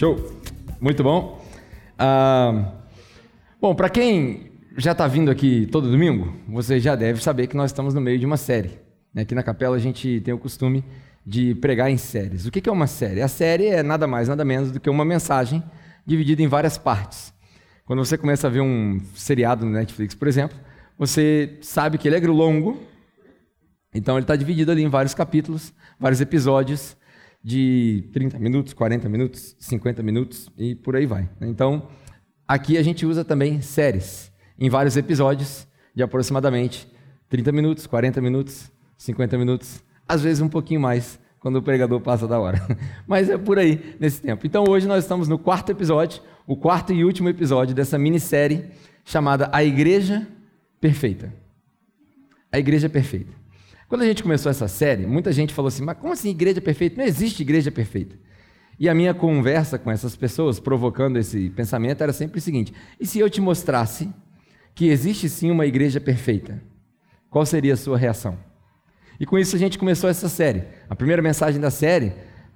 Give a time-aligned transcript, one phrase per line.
[0.00, 0.16] Show!
[0.80, 1.44] Muito bom.
[1.98, 2.72] Ah,
[3.60, 7.70] bom, para quem já está vindo aqui todo domingo, você já deve saber que nós
[7.70, 8.78] estamos no meio de uma série.
[9.12, 9.22] né?
[9.22, 10.82] Aqui na capela a gente tem o costume
[11.26, 12.46] de pregar em séries.
[12.46, 13.20] O que que é uma série?
[13.20, 15.62] A série é nada mais, nada menos do que uma mensagem
[16.06, 17.30] dividida em várias partes.
[17.84, 20.56] Quando você começa a ver um seriado no Netflix, por exemplo,
[21.00, 22.78] você sabe que ele é longo,
[23.94, 26.94] então ele está dividido ali em vários capítulos, vários episódios
[27.42, 31.22] de 30 minutos, 40 minutos, 50 minutos e por aí vai.
[31.40, 31.48] né?
[31.48, 31.88] Então,
[32.46, 36.86] aqui a gente usa também séries em vários episódios de aproximadamente
[37.30, 42.28] 30 minutos, 40 minutos, 50 minutos, às vezes um pouquinho mais quando o pregador passa
[42.28, 42.60] da hora.
[43.08, 44.46] Mas é por aí nesse tempo.
[44.46, 48.66] Então hoje nós estamos no quarto episódio, o quarto e último episódio dessa minissérie
[49.02, 50.28] chamada A Igreja
[50.80, 51.32] Perfeita.
[52.52, 53.40] A Igreja Perfeita.
[53.90, 56.96] Quando a gente começou essa série, muita gente falou assim: mas como assim igreja perfeita?
[56.96, 58.16] Não existe igreja perfeita.
[58.78, 63.04] E a minha conversa com essas pessoas, provocando esse pensamento, era sempre o seguinte: e
[63.04, 64.08] se eu te mostrasse
[64.76, 66.62] que existe sim uma igreja perfeita?
[67.28, 68.38] Qual seria a sua reação?
[69.18, 70.62] E com isso a gente começou essa série.
[70.88, 72.12] A primeira mensagem da série,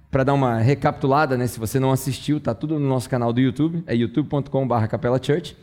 [0.09, 3.41] para dar uma recapitulada, né, se você não assistiu, está tudo no nosso canal do
[3.41, 5.55] YouTube, é youtube.com.br Capela Church.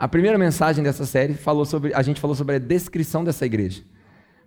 [0.00, 3.82] A primeira mensagem dessa série falou sobre, a gente falou sobre a descrição dessa igreja.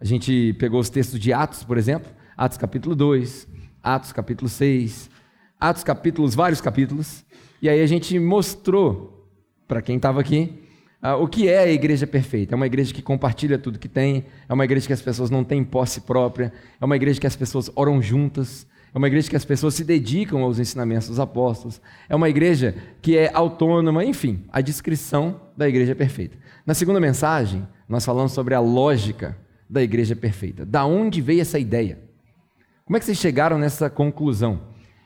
[0.02, 3.48] A gente pegou os textos de Atos, por exemplo, Atos capítulo 2,
[3.84, 5.12] Atos capítulo 6,
[5.60, 7.23] Atos capítulos, vários capítulos,
[7.62, 9.30] e aí a gente mostrou
[9.68, 10.60] para quem estava aqui
[11.00, 12.56] ah, o que é a igreja perfeita.
[12.56, 15.44] É uma igreja que compartilha tudo que tem, é uma igreja que as pessoas não
[15.44, 16.52] têm posse própria,
[16.82, 19.83] é uma igreja que as pessoas oram juntas, é uma igreja que as pessoas se
[19.83, 25.67] dedicam aos ensinamentos dos apóstolos, é uma igreja que é autônoma, enfim, a descrição da
[25.67, 26.38] igreja perfeita.
[26.66, 29.38] Na segunda mensagem, nós falamos sobre a lógica
[29.69, 30.66] da igreja perfeita.
[30.66, 31.99] Da onde veio essa ideia?
[32.86, 34.61] Como é que vocês chegaram nessa conclusão?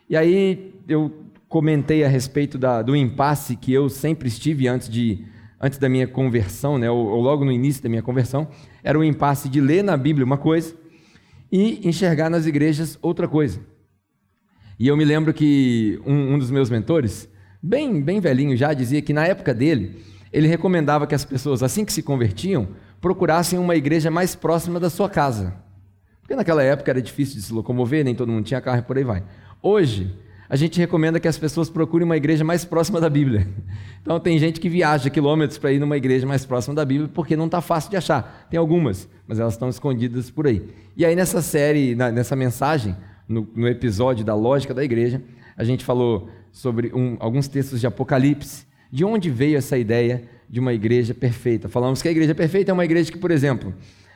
[0.10, 1.12] E aí eu
[1.48, 5.26] comentei a respeito da- do impasse que eu sempre estive antes de
[5.60, 8.48] antes da minha conversão, né, ou, ou logo no início da minha conversão,
[8.84, 10.76] era o impasse de ler na Bíblia uma coisa
[11.52, 13.60] e enxergar nas igrejas outra coisa.
[14.80, 17.28] E eu me lembro que um, um dos meus mentores,
[17.62, 21.84] bem, bem velhinho já, dizia que na época dele, ele recomendava que as pessoas, assim
[21.84, 22.68] que se convertiam,
[23.02, 25.56] procurassem uma igreja mais próxima da sua casa.
[26.22, 28.98] Porque naquela época era difícil de se locomover, nem todo mundo tinha carro e por
[28.98, 29.24] aí vai.
[29.64, 30.14] Hoje,
[30.50, 33.48] a gente recomenda que as pessoas procurem uma igreja mais próxima da Bíblia.
[34.08, 37.36] Então, tem gente que viaja quilômetros para ir numa igreja mais próxima da Bíblia porque
[37.36, 38.48] não está fácil de achar.
[38.50, 40.66] Tem algumas, mas elas estão escondidas por aí.
[40.96, 42.96] E aí, nessa série, nessa mensagem,
[43.28, 45.22] no, no episódio da lógica da igreja,
[45.56, 50.60] a gente falou sobre um- alguns textos de Apocalipse, de onde veio essa ideia de
[50.60, 51.68] uma igreja perfeita.
[51.68, 53.74] Falamos que a igreja perfeita é uma igreja que, por exemplo,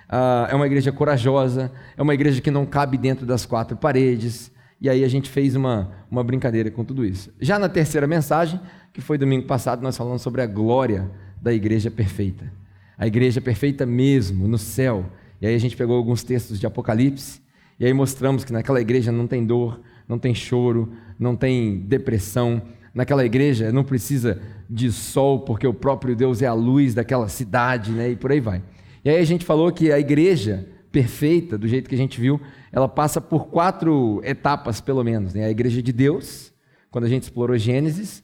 [0.07, 4.51] ah, é uma igreja corajosa, é uma igreja que não cabe dentro das quatro paredes.
[4.79, 7.31] E aí a gente fez uma, uma brincadeira com tudo isso.
[7.39, 8.59] Já na terceira mensagem,
[8.93, 11.09] que foi domingo passado, nós falamos sobre a glória
[11.41, 12.51] da igreja perfeita.
[12.97, 15.05] A igreja perfeita mesmo, no céu.
[15.41, 17.41] E aí a gente pegou alguns textos de Apocalipse,
[17.81, 22.61] e aí mostramos que naquela igreja não tem dor, não tem choro, não tem depressão.
[22.93, 27.91] Naquela igreja não precisa de sol, porque o próprio Deus é a luz daquela cidade,
[27.91, 28.11] né?
[28.11, 28.61] E por aí vai.
[29.03, 32.39] E aí a gente falou que a igreja perfeita, do jeito que a gente viu,
[32.71, 35.33] ela passa por quatro etapas, pelo menos.
[35.33, 35.45] Né?
[35.45, 36.53] A igreja de Deus,
[36.91, 38.23] quando a gente explorou Gênesis,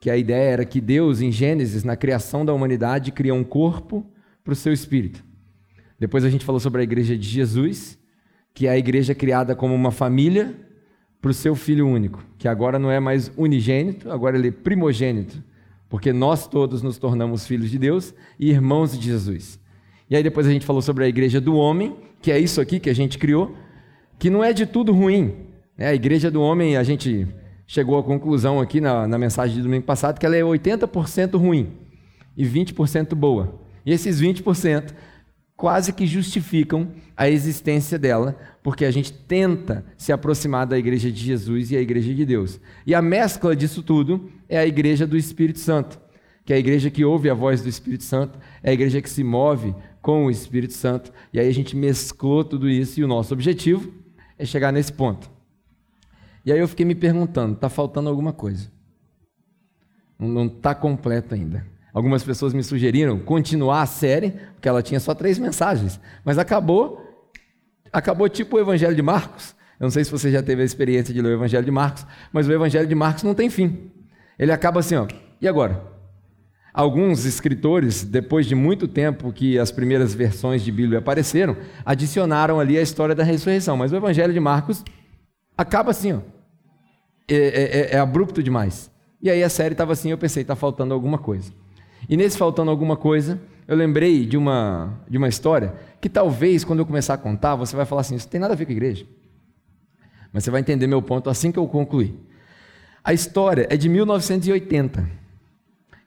[0.00, 4.10] que a ideia era que Deus, em Gênesis, na criação da humanidade, cria um corpo
[4.42, 5.22] para o seu espírito.
[6.00, 8.02] Depois a gente falou sobre a igreja de Jesus,
[8.54, 10.54] que é a igreja criada como uma família
[11.20, 15.42] para o seu filho único, que agora não é mais unigênito, agora ele é primogênito,
[15.88, 19.58] porque nós todos nos tornamos filhos de Deus e irmãos de Jesus.
[20.08, 22.78] E aí depois a gente falou sobre a igreja do homem, que é isso aqui
[22.78, 23.56] que a gente criou,
[24.18, 25.34] que não é de tudo ruim.
[25.76, 25.88] né?
[25.88, 27.26] A igreja do homem, a gente
[27.66, 31.72] chegou à conclusão aqui na, na mensagem de domingo passado que ela é 80% ruim
[32.36, 33.58] e 20% boa.
[33.84, 34.94] E esses 20%
[35.56, 41.20] quase que justificam a existência dela, porque a gente tenta se aproximar da igreja de
[41.20, 42.60] Jesus e a igreja de Deus.
[42.86, 46.00] E a mescla disso tudo é a igreja do Espírito Santo,
[46.44, 49.08] que é a igreja que ouve a voz do Espírito Santo, é a igreja que
[49.08, 51.12] se move com o Espírito Santo.
[51.32, 53.92] E aí a gente mesclou tudo isso e o nosso objetivo
[54.38, 55.30] é chegar nesse ponto.
[56.44, 58.70] E aí eu fiquei me perguntando, está faltando alguma coisa?
[60.18, 61.73] Não está completo ainda.
[61.94, 67.00] Algumas pessoas me sugeriram continuar a série, porque ela tinha só três mensagens, mas acabou,
[67.92, 69.54] acabou tipo o Evangelho de Marcos.
[69.78, 72.04] Eu não sei se você já teve a experiência de ler o Evangelho de Marcos,
[72.32, 73.92] mas o Evangelho de Marcos não tem fim.
[74.36, 75.06] Ele acaba assim, ó.
[75.40, 75.80] E agora?
[76.72, 81.56] Alguns escritores, depois de muito tempo que as primeiras versões de Bíblia apareceram,
[81.86, 83.76] adicionaram ali a história da ressurreição.
[83.76, 84.82] Mas o Evangelho de Marcos
[85.56, 86.18] acaba assim, ó.
[87.30, 88.90] É, é- é abrupto demais.
[89.22, 91.52] E aí a série estava assim, eu pensei, está faltando alguma coisa.
[92.08, 96.80] E nesse faltando alguma coisa, eu lembrei de uma, de uma história que talvez, quando
[96.80, 98.74] eu começar a contar, você vai falar assim, isso tem nada a ver com a
[98.74, 99.06] igreja.
[100.32, 102.14] Mas você vai entender meu ponto assim que eu concluir.
[103.02, 105.08] A história é de 1980.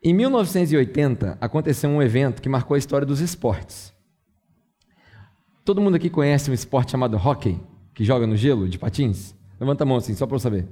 [0.03, 3.93] Em 1980, aconteceu um evento que marcou a história dos esportes.
[5.65, 7.59] Todo mundo aqui conhece um esporte chamado hockey,
[7.93, 9.35] que joga no gelo, de patins?
[9.59, 10.67] Levanta a mão assim, só para eu saber.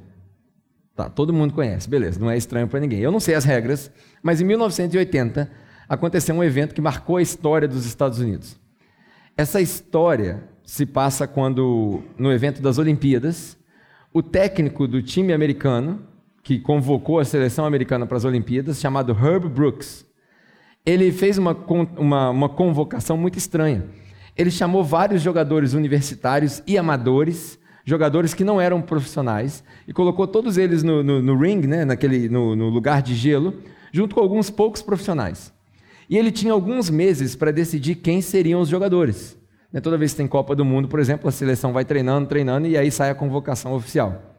[0.95, 2.99] Tá, todo mundo conhece, beleza, não é estranho para ninguém.
[2.99, 3.91] Eu não sei as regras,
[4.23, 5.51] mas em 1980
[5.89, 8.57] aconteceu um evento que marcou a história dos Estados Unidos.
[9.35, 13.57] Essa história se passa quando, no evento das Olimpíadas,
[14.13, 16.01] o técnico do time americano,
[16.41, 20.05] que convocou a seleção americana para as Olimpíadas, chamado Herb Brooks,
[20.85, 21.51] ele fez uma,
[21.97, 23.85] uma, uma convocação muito estranha.
[24.37, 30.57] Ele chamou vários jogadores universitários e amadores, jogadores que não eram profissionais, e colocou todos
[30.57, 33.53] eles no, no, no ring, né, naquele, no, no lugar de gelo,
[33.91, 35.53] junto com alguns poucos profissionais.
[36.09, 39.37] E ele tinha alguns meses para decidir quem seriam os jogadores.
[39.71, 42.67] Né, Toda vez que tem Copa do Mundo, por exemplo, a seleção vai treinando, treinando,
[42.67, 44.35] e aí sai a convocação oficial.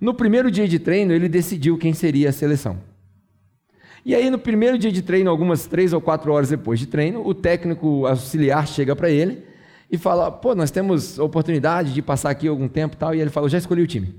[0.00, 2.78] No primeiro dia de treino, ele decidiu quem seria a seleção.
[4.04, 7.24] E aí, no primeiro dia de treino, algumas três ou quatro horas depois de treino,
[7.24, 9.49] o técnico auxiliar chega para ele
[9.90, 13.14] e fala: Pô, nós temos oportunidade de passar aqui algum tempo e tal.
[13.14, 14.14] E ele fala: já escolhi o time.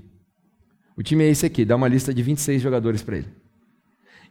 [0.96, 3.28] O time é esse aqui, dá uma lista de 26 jogadores para ele.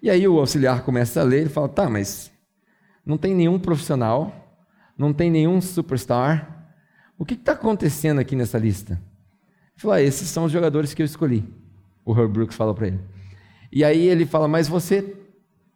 [0.02, 2.32] E aí o auxiliar começa a ler e fala: Tá, mas
[3.04, 4.56] não tem nenhum profissional,
[4.96, 6.60] não tem nenhum superstar.
[7.18, 8.94] O que está acontecendo aqui nessa lista?
[8.94, 9.02] Ele
[9.78, 11.44] falou: ah, esses são os jogadores que eu escolhi.
[12.06, 13.00] O Herb Brooks falou para ele.
[13.72, 15.16] E aí ele fala: Mas você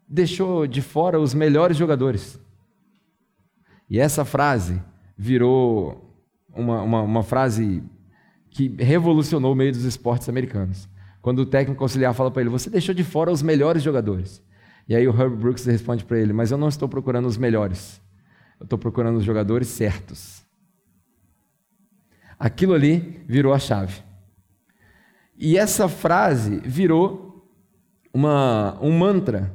[0.07, 2.39] deixou de fora os melhores jogadores.
[3.89, 4.81] E essa frase
[5.17, 6.15] virou
[6.53, 7.83] uma, uma, uma frase
[8.49, 10.87] que revolucionou o meio dos esportes americanos.
[11.21, 14.41] Quando o técnico auxiliar fala para ele: Você deixou de fora os melhores jogadores.
[14.87, 18.01] E aí o Herb Brooks responde para ele: Mas eu não estou procurando os melhores.
[18.59, 20.45] Eu estou procurando os jogadores certos.
[22.37, 24.01] Aquilo ali virou a chave.
[25.37, 27.45] E essa frase virou
[28.13, 29.53] uma, um mantra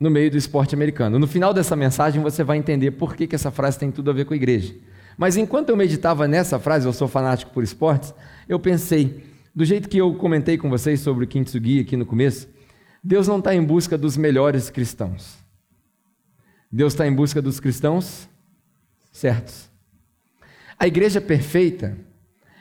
[0.00, 1.18] no meio do esporte americano.
[1.18, 4.14] No final dessa mensagem você vai entender por que, que essa frase tem tudo a
[4.14, 4.74] ver com a igreja.
[5.18, 8.14] Mas enquanto eu meditava nessa frase, eu sou fanático por esportes,
[8.48, 12.48] eu pensei, do jeito que eu comentei com vocês sobre o Kintsugi aqui no começo,
[13.02, 15.36] Deus não está em busca dos melhores cristãos.
[16.70, 18.28] Deus está em busca dos cristãos
[19.10, 19.68] certos.
[20.78, 21.98] A igreja perfeita,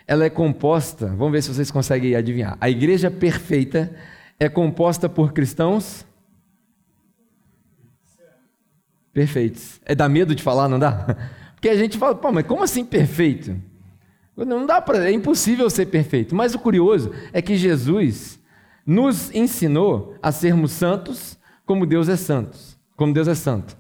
[0.08, 2.58] ela é composta, vamos ver se vocês conseguem adivinhar.
[2.60, 3.96] A igreja perfeita
[4.40, 6.04] é composta por cristãos
[9.14, 9.80] perfeitos.
[9.86, 11.46] É dá medo de falar, não dá?
[11.58, 13.60] Porque a gente fala, pô, mas como assim perfeito?
[14.36, 16.36] Não dá para, é impossível ser perfeito.
[16.36, 18.40] Mas o curioso é que Jesus
[18.86, 23.76] nos ensinou a sermos santos como Deus é santos, como Deus é santo.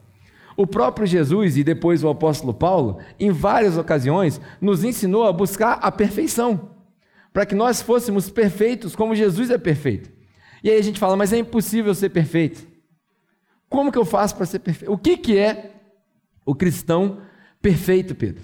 [0.58, 5.74] O próprio Jesus e depois o apóstolo Paulo, em várias ocasiões, nos ensinou a buscar
[5.74, 6.72] a perfeição,
[7.32, 10.10] para que nós fôssemos perfeitos como Jesus é perfeito.
[10.64, 12.68] E aí a gente fala, mas é impossível ser perfeito.
[13.70, 14.92] Como que eu faço para ser perfeito?
[14.92, 15.76] O que, que é
[16.44, 17.22] o cristão
[17.62, 18.44] perfeito, Pedro?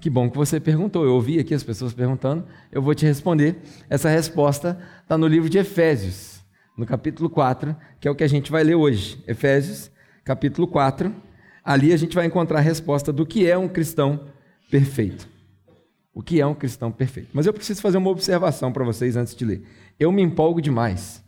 [0.00, 1.04] Que bom que você perguntou.
[1.04, 2.46] Eu ouvi aqui as pessoas perguntando.
[2.70, 3.56] Eu vou te responder.
[3.88, 6.44] Essa resposta está no livro de Efésios,
[6.76, 9.22] no capítulo 4, que é o que a gente vai ler hoje.
[9.26, 9.90] Efésios,
[10.22, 11.14] capítulo 4.
[11.64, 14.28] Ali a gente vai encontrar a resposta do que é um cristão
[14.70, 15.26] perfeito.
[16.12, 17.30] O que é um cristão perfeito?
[17.32, 19.66] Mas eu preciso fazer uma observação para vocês antes de ler.
[19.98, 21.24] Eu me empolgo demais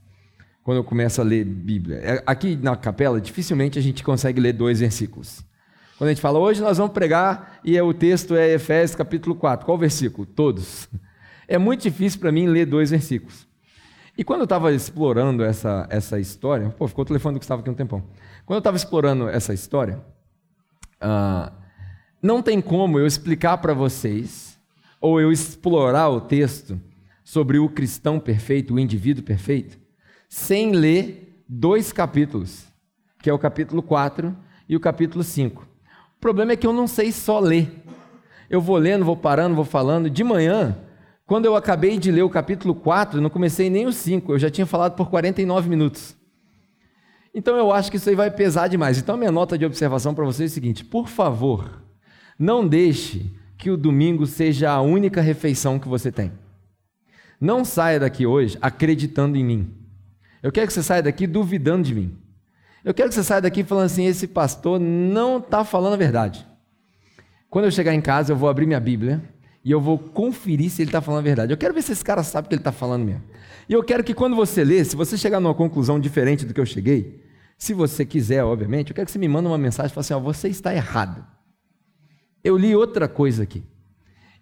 [0.63, 1.97] quando eu começo a ler Bíblia.
[1.97, 5.43] É, Aqui na capela, dificilmente a gente consegue ler dois versículos.
[5.99, 9.35] Quando a gente fala, hoje nós vamos pregar, e é, o texto é Efésios capítulo
[9.35, 9.65] 4.
[9.65, 10.26] Qual versículo?
[10.26, 10.88] Todos.
[11.49, 13.47] É muito difícil para mim ler dois versículos.
[14.19, 17.71] E quando eu estava explorando essa, essa história, pô, ficou o telefone do Gustavo aqui
[17.71, 18.03] um tempão.
[18.45, 20.03] Quando eu estava explorando essa história,
[21.00, 21.53] ah,
[22.21, 24.59] não tem como eu explicar para vocês,
[25.00, 26.81] ou eu explorar o texto
[27.23, 29.79] sobre o cristão perfeito, o indivíduo perfeito,
[30.29, 32.67] sem ler dois capítulos,
[33.23, 34.37] que é o capítulo 4
[34.69, 35.75] e o capítulo 5.
[36.26, 37.71] Problema é que eu não sei só ler.
[38.50, 40.11] Eu vou lendo, vou parando, vou falando.
[40.11, 40.76] De manhã,
[41.25, 44.50] quando eu acabei de ler o capítulo 4, não comecei nem o 5, eu já
[44.50, 46.16] tinha falado por 49 minutos.
[47.33, 48.99] Então eu acho que isso aí vai pesar demais.
[48.99, 51.80] Então minha nota de observação para vocês é o seguinte: por favor,
[52.37, 56.33] não deixe que o domingo seja a única refeição que você tem.
[57.40, 59.71] Não saia daqui hoje acreditando em mim.
[60.42, 62.18] Eu quero que você saia daqui duvidando de mim.
[62.87, 66.47] Eu quero que você saia daqui falando assim: esse pastor não está falando a verdade.
[67.50, 69.21] Quando eu chegar em casa, eu vou abrir minha Bíblia
[69.64, 71.52] e eu vou conferir se ele está falando a verdade.
[71.52, 73.25] Eu quero ver se esse cara sabe o que ele está falando mesmo.
[73.69, 76.61] E eu quero que quando você lê, se você chegar numa conclusão diferente do que
[76.61, 77.25] eu cheguei,
[77.59, 80.25] se você quiser, obviamente, eu quero que você me mande uma mensagem e fale assim:
[80.25, 81.26] você está errado.
[82.45, 83.64] Eu li outra coisa aqui.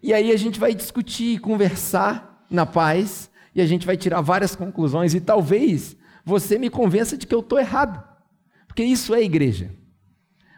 [0.03, 4.55] E aí a gente vai discutir, conversar na paz, e a gente vai tirar várias
[4.55, 8.14] conclusões, e talvez você me convença de que eu estou errado.
[8.75, 9.71] Porque isso é igreja.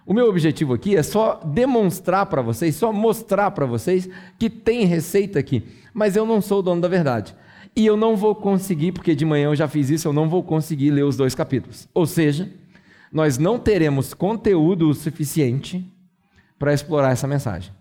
[0.04, 4.10] O meu objetivo aqui é só demonstrar para vocês, só mostrar para vocês
[4.40, 5.64] que tem receita aqui.
[5.94, 7.36] Mas eu não sou o dono da verdade.
[7.76, 10.42] E eu não vou conseguir, porque de manhã eu já fiz isso, eu não vou
[10.42, 11.88] conseguir ler os dois capítulos.
[11.94, 12.52] Ou seja,
[13.14, 15.86] nós não teremos conteúdo o suficiente
[16.58, 17.72] para explorar essa mensagem.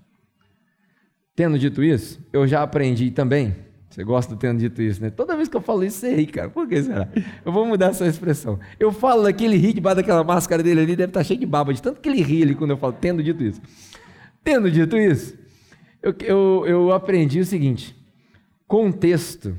[1.34, 3.56] Tendo dito isso, eu já aprendi também.
[3.96, 5.08] Você gosta de tendo dito isso, né?
[5.08, 6.50] Toda vez que eu falo isso, você ri, cara.
[6.50, 7.08] Por que será?
[7.42, 8.60] Eu vou mudar essa expressão.
[8.78, 11.80] Eu falo daquele ri debaixo daquela máscara dele ali, deve estar cheio de baba, de
[11.80, 13.58] tanto que ele ri ali quando eu falo, tendo dito isso.
[14.44, 15.34] Tendo dito isso,
[16.02, 17.96] eu, eu, eu aprendi o seguinte:
[18.68, 19.56] contexto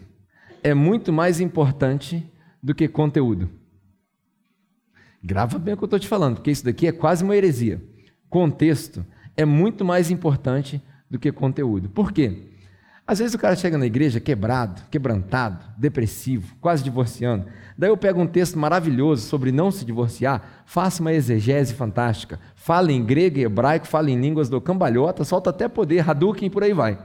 [0.62, 2.24] é muito mais importante
[2.62, 3.50] do que conteúdo.
[5.24, 7.82] Grava bem o que eu estou te falando, porque isso daqui é quase uma heresia.
[8.30, 9.04] Contexto
[9.36, 10.80] é muito mais importante
[11.10, 11.90] do que conteúdo.
[11.90, 12.52] Por quê?
[13.08, 17.46] Às vezes o cara chega na igreja quebrado, quebrantado, depressivo, quase divorciando.
[17.78, 22.92] Daí eu pego um texto maravilhoso sobre não se divorciar, faço uma exegese fantástica, fala
[22.92, 26.64] em grego e hebraico, fala em línguas do cambalhota, solta até poder, Hadouken e por
[26.64, 27.00] aí vai.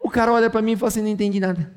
[0.00, 1.72] O cara olha para mim e fala assim: não entendi nada.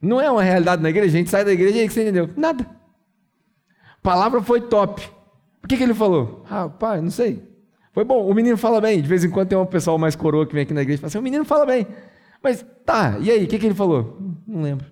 [0.00, 2.30] Não é uma realidade na igreja, a gente sai da igreja e aí você entendeu?
[2.36, 2.64] Nada.
[2.64, 5.10] A palavra foi top.
[5.64, 6.44] O que, que ele falou?
[6.48, 7.47] Ah, pai, não sei.
[7.98, 9.02] Foi bom, o menino fala bem.
[9.02, 11.00] De vez em quando tem um pessoal mais coroa que vem aqui na igreja e
[11.00, 11.84] fala assim: o menino fala bem.
[12.40, 14.16] Mas tá, e aí, o que, que ele falou?
[14.46, 14.86] Não lembro.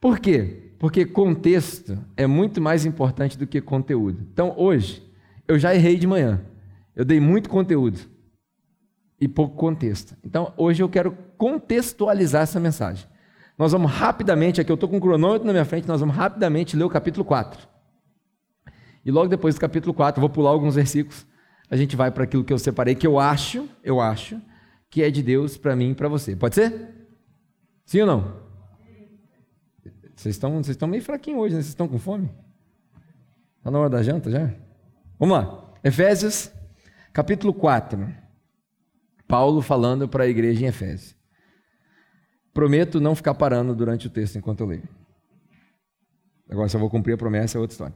[0.00, 0.72] Por quê?
[0.80, 4.26] Porque contexto é muito mais importante do que conteúdo.
[4.32, 5.08] Então, hoje,
[5.46, 6.44] eu já errei de manhã.
[6.92, 8.00] Eu dei muito conteúdo
[9.20, 10.16] e pouco contexto.
[10.24, 13.06] Então, hoje eu quero contextualizar essa mensagem.
[13.56, 16.76] Nós vamos rapidamente, aqui eu estou com o cronômetro na minha frente, nós vamos rapidamente
[16.76, 17.68] ler o capítulo 4.
[19.04, 21.24] E logo depois do capítulo 4, eu vou pular alguns versículos,
[21.70, 24.40] a gente vai para aquilo que eu separei, que eu acho, eu acho,
[24.90, 26.36] que é de Deus para mim e para você.
[26.36, 26.90] Pode ser?
[27.84, 28.44] Sim ou não?
[30.14, 31.60] Vocês estão, vocês estão meio fraquinhos hoje, né?
[31.60, 32.30] Vocês estão com fome?
[33.58, 34.54] Está na hora da janta já?
[35.18, 35.74] Vamos lá.
[35.82, 36.50] Efésios,
[37.12, 38.14] capítulo 4.
[39.26, 41.16] Paulo falando para a igreja em Efésios.
[42.54, 44.88] Prometo não ficar parando durante o texto enquanto eu leio.
[46.48, 47.94] Agora, se eu vou cumprir a promessa, é outra história.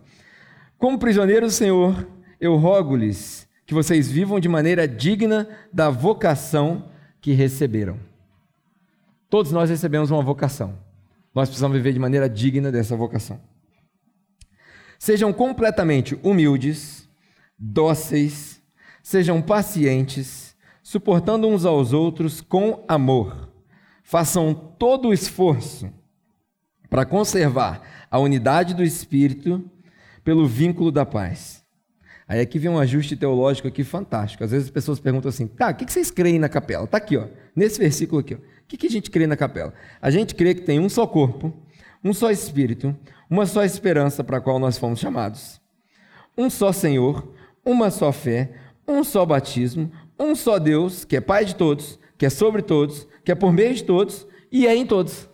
[0.76, 2.08] Como prisioneiros do Senhor,
[2.40, 8.00] eu rogo-lhes que vocês vivam de maneira digna da vocação que receberam.
[9.30, 10.76] Todos nós recebemos uma vocação.
[11.32, 13.38] Nós precisamos viver de maneira digna dessa vocação.
[14.98, 17.08] Sejam completamente humildes,
[17.56, 18.60] dóceis,
[19.02, 23.48] sejam pacientes, suportando uns aos outros com amor
[24.08, 25.92] façam todo o esforço
[26.88, 29.70] para conservar a unidade do espírito
[30.24, 31.62] pelo vínculo da paz.
[32.28, 34.44] Aí aqui vem um ajuste teológico aqui fantástico.
[34.44, 36.84] Às vezes as pessoas perguntam assim: tá, o que vocês creem na capela?
[36.84, 38.34] Está aqui, ó, nesse versículo aqui.
[38.34, 38.36] Ó.
[38.36, 39.72] O que a gente crê na capela?
[40.00, 41.50] A gente crê que tem um só corpo,
[42.04, 42.94] um só espírito,
[43.30, 45.58] uma só esperança para a qual nós fomos chamados,
[46.36, 47.32] um só Senhor,
[47.64, 48.52] uma só fé,
[48.86, 53.08] um só batismo, um só Deus, que é Pai de todos, que é sobre todos,
[53.24, 55.30] que é por meio de todos e é em todos.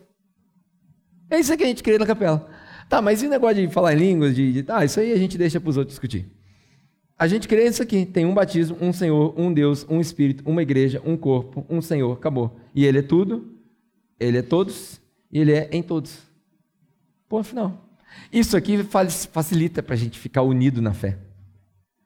[1.28, 2.48] É isso que a gente crê na capela.
[2.88, 5.16] Tá, mas e o negócio de falar em línguas, de, de ah, isso aí a
[5.16, 6.30] gente deixa para os outros discutir.
[7.18, 8.04] A gente crê nisso aqui.
[8.04, 12.12] Tem um batismo, um Senhor, um Deus, um Espírito, uma igreja, um corpo, um Senhor,
[12.12, 12.56] acabou.
[12.75, 13.54] E Ele é tudo,
[14.18, 16.18] Ele é todos, e Ele é em todos.
[17.28, 17.99] Ponto final.
[18.33, 18.78] Isso aqui
[19.33, 21.18] facilita para a gente ficar unido na fé.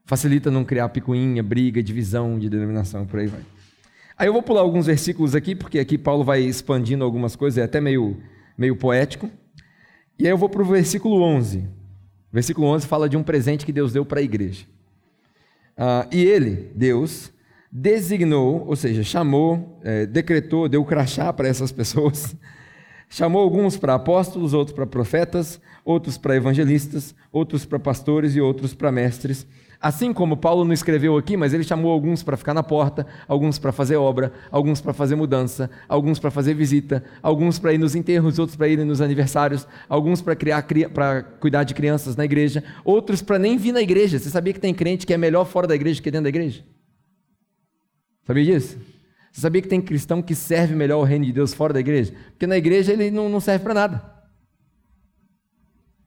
[0.05, 3.41] Facilita não criar picuinha, briga, divisão de denominação, por aí vai.
[4.17, 7.63] Aí eu vou pular alguns versículos aqui, porque aqui Paulo vai expandindo algumas coisas, é
[7.63, 8.17] até meio,
[8.57, 9.31] meio poético.
[10.19, 11.59] E aí eu vou para o versículo 11.
[11.59, 11.65] O
[12.33, 14.67] versículo 11 fala de um presente que Deus deu para a igreja.
[15.79, 17.33] Ah, e ele, Deus,
[17.71, 22.35] designou, ou seja, chamou, é, decretou, deu crachá para essas pessoas.
[23.11, 28.75] Chamou alguns para apóstolos, outros para profetas, outros para evangelistas, outros para pastores e outros
[28.75, 29.47] para mestres
[29.81, 33.61] Assim como Paulo não escreveu aqui, mas ele chamou alguns para ficar na porta, alguns
[33.61, 37.95] para fazer obra, alguns para fazer mudança, alguns para fazer visita, alguns para ir nos
[37.95, 42.65] enterros, outros para ir nos aniversários, alguns para criar para cuidar de crianças na igreja,
[42.85, 44.19] outros para nem vir na igreja.
[44.19, 46.65] Você sabia que tem crente que é melhor fora da igreja que dentro da igreja?
[48.27, 48.77] Sabia disso?
[49.31, 52.13] Você sabia que tem cristão que serve melhor o reino de Deus fora da igreja?
[52.31, 54.13] Porque na igreja ele não, não serve para nada.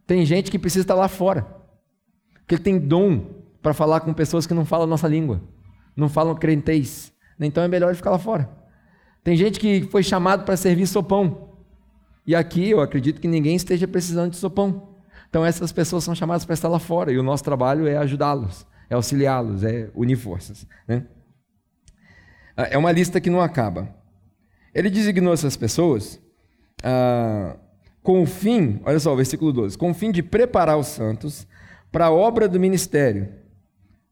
[0.06, 1.48] Tem gente que precisa estar lá fora.
[2.34, 5.42] Porque ele tem dom para falar com pessoas que não falam a nossa língua,
[5.96, 7.14] não falam crentez.
[7.40, 8.50] Então é melhor ficar lá fora.
[9.24, 11.50] Tem gente que foi chamado para servir sopão.
[12.26, 14.96] E aqui eu acredito que ninguém esteja precisando de sopão.
[15.30, 18.66] Então essas pessoas são chamadas para estar lá fora e o nosso trabalho é ajudá-los,
[18.90, 20.68] é auxiliá-los, é unir forças.
[20.88, 21.06] Né?
[22.56, 23.96] É uma lista que não acaba.
[24.74, 26.22] Ele designou essas pessoas
[26.84, 27.58] ah,
[28.04, 31.48] com o fim, olha só, o versículo 12, com o fim de preparar os santos
[31.92, 33.41] para a obra do ministério.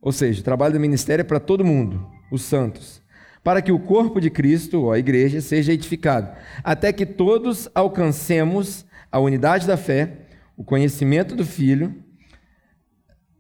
[0.02, 3.02] Ou seja, o trabalho do ministério é para todo mundo, os santos,
[3.44, 8.86] para que o corpo de Cristo, ou a igreja, seja edificado, até que todos alcancemos
[9.12, 12.04] a unidade da fé, o conhecimento do Filho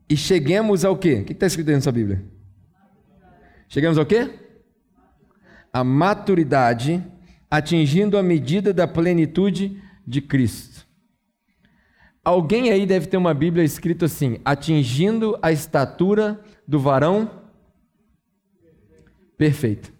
[0.09, 1.19] e cheguemos ao quê?
[1.21, 2.25] O que está escrito aí na sua Bíblia?
[3.67, 4.29] Chegamos ao quê?
[5.71, 7.03] A maturidade,
[7.51, 10.87] atingindo a medida da plenitude de Cristo.
[12.23, 17.31] Alguém aí deve ter uma Bíblia escrito assim: atingindo a estatura do varão
[19.35, 19.91] perfeito.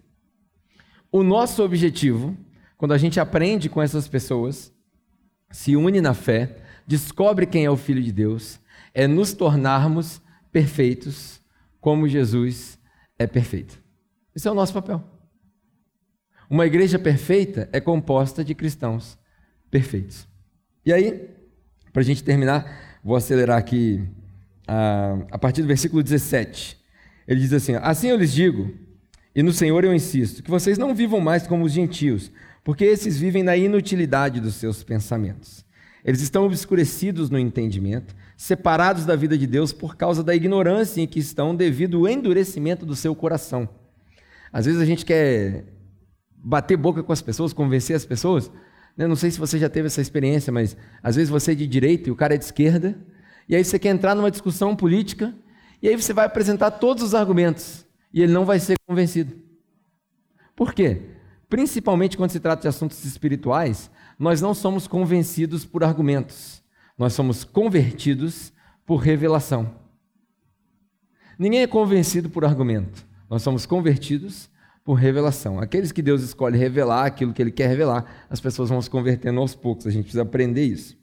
[1.10, 2.36] O nosso objetivo,
[2.78, 4.72] quando a gente aprende com essas pessoas,
[5.50, 8.60] se une na fé, descobre quem é o Filho de Deus,
[8.94, 10.22] é nos tornarmos
[10.52, 11.40] perfeitos
[11.80, 12.78] como Jesus
[13.18, 13.82] é perfeito.
[14.32, 15.02] Esse é o nosso papel.
[16.48, 19.18] Uma igreja perfeita é composta de cristãos
[19.72, 20.24] perfeitos.
[20.86, 21.30] E aí,
[21.92, 24.08] para a gente terminar, vou acelerar aqui
[25.30, 26.78] a, partir do versículo 17.
[27.26, 28.72] Ele diz assim: Assim eu lhes digo,
[29.34, 32.30] e no Senhor eu insisto, que vocês não vivam mais como os gentios,
[32.62, 35.64] porque esses vivem na inutilidade dos seus pensamentos.
[36.04, 41.06] Eles estão obscurecidos no entendimento, separados da vida de Deus por causa da ignorância em
[41.06, 43.68] que estão devido ao endurecimento do seu coração.
[44.52, 45.64] Às vezes a gente quer
[46.32, 48.50] bater boca com as pessoas, convencer as pessoas.
[48.96, 49.06] Né?
[49.06, 52.08] Não sei se você já teve essa experiência, mas às vezes você é de direita
[52.08, 52.96] e o cara é de esquerda,
[53.50, 55.34] e aí você quer entrar numa discussão política,
[55.82, 59.36] e aí você vai apresentar todos os argumentos e ele não vai ser convencido.
[60.54, 61.02] Por quê?
[61.48, 66.62] Principalmente quando se trata de assuntos espirituais, nós não somos convencidos por argumentos,
[66.96, 68.52] nós somos convertidos
[68.86, 69.74] por revelação.
[71.36, 74.48] Ninguém é convencido por argumento, nós somos convertidos
[74.84, 75.58] por revelação.
[75.58, 79.40] Aqueles que Deus escolhe revelar aquilo que Ele quer revelar, as pessoas vão se convertendo
[79.40, 80.99] aos poucos, a gente precisa aprender isso.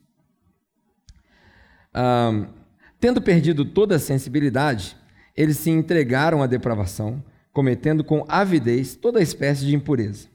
[3.00, 4.96] Tendo perdido toda a sensibilidade,
[5.36, 7.22] eles se entregaram à depravação,
[7.52, 10.28] cometendo com avidez toda espécie de impureza.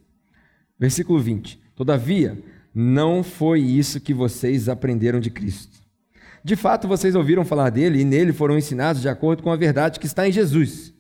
[0.80, 2.42] Versículo 20: Todavia,
[2.74, 5.84] não foi isso que vocês aprenderam de Cristo.
[6.44, 10.00] De fato, vocês ouviram falar dele e nele foram ensinados de acordo com a verdade
[10.00, 10.94] que está em Jesus.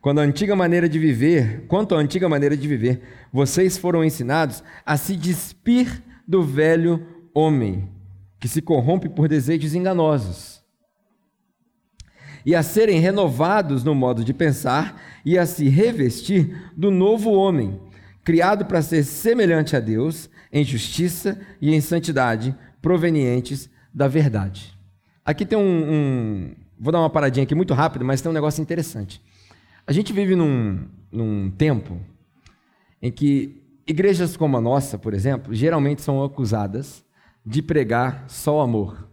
[0.00, 4.62] Quando a antiga maneira de viver, quanto à antiga maneira de viver, vocês foram ensinados
[4.86, 7.86] a se despir do velho homem,
[8.40, 10.60] que se corrompe por desejos enganosos
[12.44, 17.78] e a serem renovados no modo de pensar e a se revestir do novo homem,
[18.24, 24.74] criado para ser semelhante a Deus em justiça e em santidade, provenientes da verdade.
[25.22, 28.62] Aqui tem um, um Vou dar uma paradinha aqui muito rápido, mas tem um negócio
[28.62, 29.22] interessante.
[29.86, 32.00] A gente vive num, num tempo
[33.02, 37.04] em que igrejas como a nossa, por exemplo, geralmente são acusadas
[37.44, 39.08] de pregar só o amor.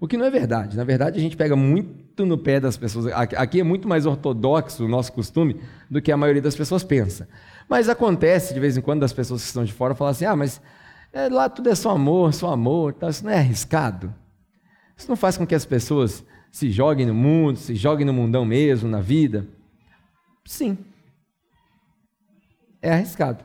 [0.00, 0.76] O que não é verdade.
[0.76, 3.06] Na verdade, a gente pega muito no pé das pessoas.
[3.12, 7.28] Aqui é muito mais ortodoxo o nosso costume do que a maioria das pessoas pensa.
[7.68, 10.34] Mas acontece de vez em quando das pessoas que estão de fora falar assim: ah,
[10.34, 10.60] mas
[11.12, 13.08] é, lá tudo é só amor, só amor, tá?
[13.08, 14.12] isso não é arriscado.
[14.96, 18.44] Isso não faz com que as pessoas se joguem no mundo, se joguem no mundão
[18.44, 19.46] mesmo, na vida.
[20.44, 20.76] Sim.
[22.80, 23.44] É arriscado.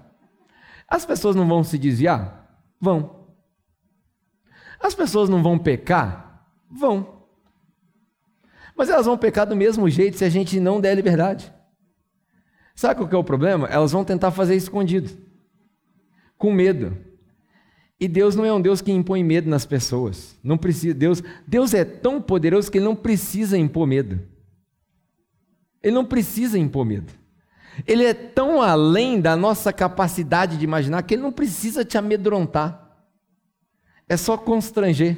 [0.87, 2.49] As pessoas não vão se desviar?
[2.79, 3.16] Vão.
[4.79, 6.45] As pessoas não vão pecar?
[6.69, 7.17] Vão.
[8.75, 11.51] Mas elas vão pecar do mesmo jeito se a gente não der liberdade.
[12.75, 13.67] Sabe qual que é o problema?
[13.67, 15.09] Elas vão tentar fazer escondido,
[16.37, 16.95] com medo.
[17.99, 20.37] E Deus não é um Deus que impõe medo nas pessoas.
[20.43, 20.93] Não precisa.
[20.93, 24.21] Deus, Deus é tão poderoso que ele não precisa impor medo.
[25.81, 27.11] Ele não precisa impor medo.
[27.87, 32.86] Ele é tão além da nossa capacidade de imaginar que ele não precisa te amedrontar.
[34.07, 35.17] É só constranger.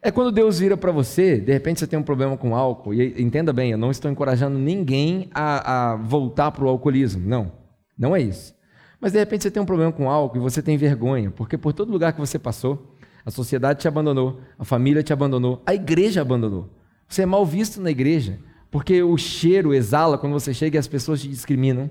[0.00, 3.20] É quando Deus vira para você, de repente você tem um problema com álcool, e
[3.20, 7.52] entenda bem, eu não estou encorajando ninguém a, a voltar para o alcoolismo, não,
[7.98, 8.54] não é isso.
[9.00, 11.72] Mas de repente você tem um problema com álcool e você tem vergonha, porque por
[11.72, 12.94] todo lugar que você passou,
[13.24, 16.70] a sociedade te abandonou, a família te abandonou, a igreja abandonou.
[17.08, 18.38] Você é mal visto na igreja,
[18.70, 21.90] porque o cheiro exala quando você chega e as pessoas te discriminam.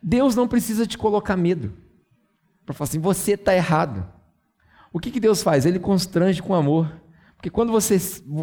[0.00, 1.72] Deus não precisa te colocar medo
[2.64, 4.06] para falar assim: você está errado.
[4.92, 5.66] O que, que Deus faz?
[5.66, 6.90] Ele constrange com amor.
[7.36, 7.98] Porque quando você,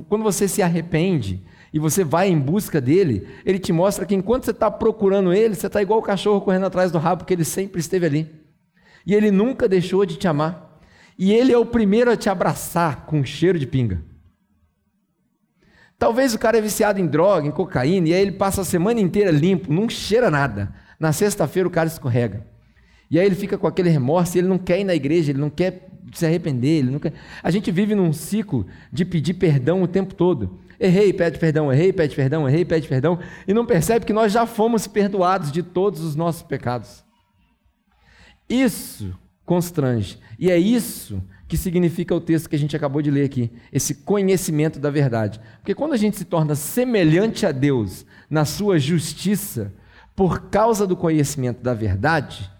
[0.07, 4.45] quando você se arrepende e você vai em busca dele, ele te mostra que enquanto
[4.45, 7.43] você está procurando ele, você está igual o cachorro correndo atrás do rabo, porque ele
[7.43, 8.31] sempre esteve ali.
[9.05, 10.79] E ele nunca deixou de te amar.
[11.17, 14.03] E ele é o primeiro a te abraçar com um cheiro de pinga.
[15.97, 18.99] Talvez o cara é viciado em droga, em cocaína, e aí ele passa a semana
[18.99, 20.73] inteira limpo, não cheira nada.
[20.99, 22.45] Na sexta-feira o cara escorrega.
[23.13, 25.39] E aí ele fica com aquele remorso, e ele não quer ir na igreja, ele
[25.39, 27.13] não quer se arrepender, ele quer...
[27.43, 30.59] A gente vive num ciclo de pedir perdão o tempo todo.
[30.79, 34.47] Errei, pede perdão, errei, pede perdão, errei, pede perdão, e não percebe que nós já
[34.47, 37.03] fomos perdoados de todos os nossos pecados.
[38.49, 40.17] Isso constrange.
[40.39, 43.93] E é isso que significa o texto que a gente acabou de ler aqui, esse
[43.93, 45.39] conhecimento da verdade.
[45.59, 49.71] Porque quando a gente se torna semelhante a Deus na sua justiça,
[50.15, 52.51] por causa do conhecimento da verdade,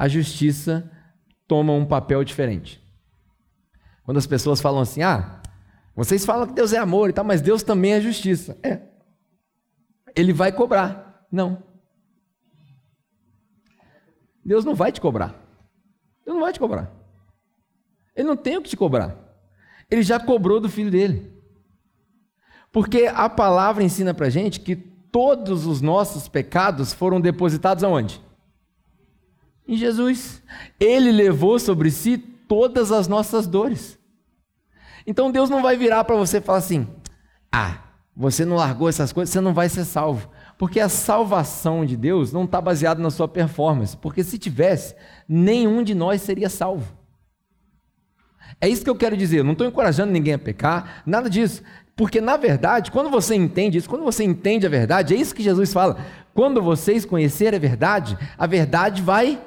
[0.00, 0.90] a justiça
[1.46, 2.82] toma um papel diferente.
[4.02, 5.42] Quando as pessoas falam assim: "Ah,
[5.94, 8.58] vocês falam que Deus é amor e tal, mas Deus também é justiça".
[8.62, 8.80] É.
[10.16, 11.26] Ele vai cobrar.
[11.30, 11.62] Não.
[14.42, 15.34] Deus não vai te cobrar.
[16.24, 16.90] Deus não vai te cobrar.
[18.16, 19.14] Ele não tem o que te cobrar.
[19.90, 21.30] Ele já cobrou do filho dele.
[22.72, 28.29] Porque a palavra ensina para gente que todos os nossos pecados foram depositados aonde?
[29.66, 30.42] Em Jesus.
[30.78, 33.98] Ele levou sobre si todas as nossas dores.
[35.06, 36.86] Então Deus não vai virar para você e falar assim:
[37.52, 37.78] ah,
[38.16, 40.28] você não largou essas coisas, você não vai ser salvo.
[40.58, 43.96] Porque a salvação de Deus não está baseada na sua performance.
[43.96, 44.94] Porque se tivesse,
[45.26, 47.00] nenhum de nós seria salvo.
[48.60, 49.38] É isso que eu quero dizer.
[49.38, 51.62] Eu não estou encorajando ninguém a pecar, nada disso.
[51.96, 55.42] Porque, na verdade, quando você entende isso, quando você entende a verdade, é isso que
[55.42, 55.98] Jesus fala.
[56.34, 59.40] Quando vocês conhecerem a verdade, a verdade vai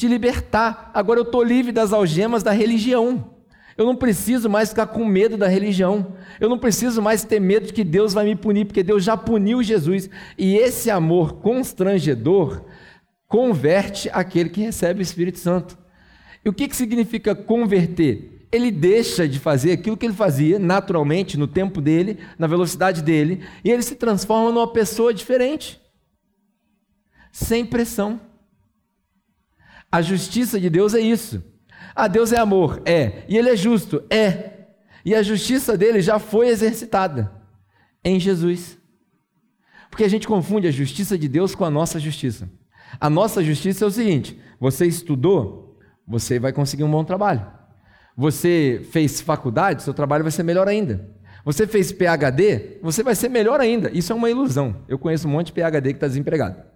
[0.00, 0.90] te libertar.
[0.94, 3.34] Agora eu estou livre das algemas da religião.
[3.76, 6.14] Eu não preciso mais ficar com medo da religião.
[6.40, 9.14] Eu não preciso mais ter medo de que Deus vai me punir, porque Deus já
[9.14, 10.08] puniu Jesus.
[10.38, 12.64] E esse amor constrangedor
[13.28, 15.78] converte aquele que recebe o Espírito Santo.
[16.42, 18.46] E o que, que significa converter?
[18.50, 23.44] Ele deixa de fazer aquilo que ele fazia naturalmente, no tempo dele, na velocidade dele,
[23.62, 25.78] e ele se transforma numa pessoa diferente,
[27.30, 28.29] sem pressão.
[29.90, 31.42] A justiça de Deus é isso.
[31.94, 32.82] Ah, Deus é amor?
[32.84, 33.24] É.
[33.28, 34.02] E Ele é justo?
[34.08, 34.50] É.
[35.04, 37.32] E a justiça dele já foi exercitada
[38.04, 38.78] em Jesus.
[39.90, 42.48] Porque a gente confunde a justiça de Deus com a nossa justiça.
[43.00, 47.46] A nossa justiça é o seguinte: você estudou, você vai conseguir um bom trabalho.
[48.16, 51.08] Você fez faculdade, seu trabalho vai ser melhor ainda.
[51.44, 53.90] Você fez PhD, você vai ser melhor ainda.
[53.96, 54.84] Isso é uma ilusão.
[54.86, 56.69] Eu conheço um monte de PhD que está desempregado.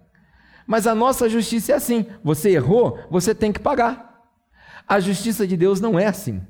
[0.65, 4.23] Mas a nossa justiça é assim: você errou, você tem que pagar.
[4.87, 6.41] A justiça de Deus não é assim.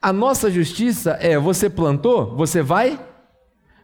[0.00, 2.98] A nossa justiça é: você plantou, você vai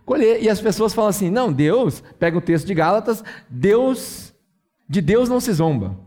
[0.05, 0.43] colher.
[0.43, 4.35] E as pessoas falam assim: não, Deus, pega o texto de Gálatas, Deus,
[4.89, 5.99] de Deus não se zomba.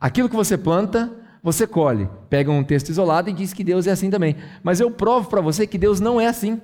[0.00, 2.08] Aquilo que você planta, você colhe.
[2.28, 4.36] Pega um texto isolado e diz que Deus é assim também.
[4.62, 6.60] Mas eu provo para você que Deus não é assim.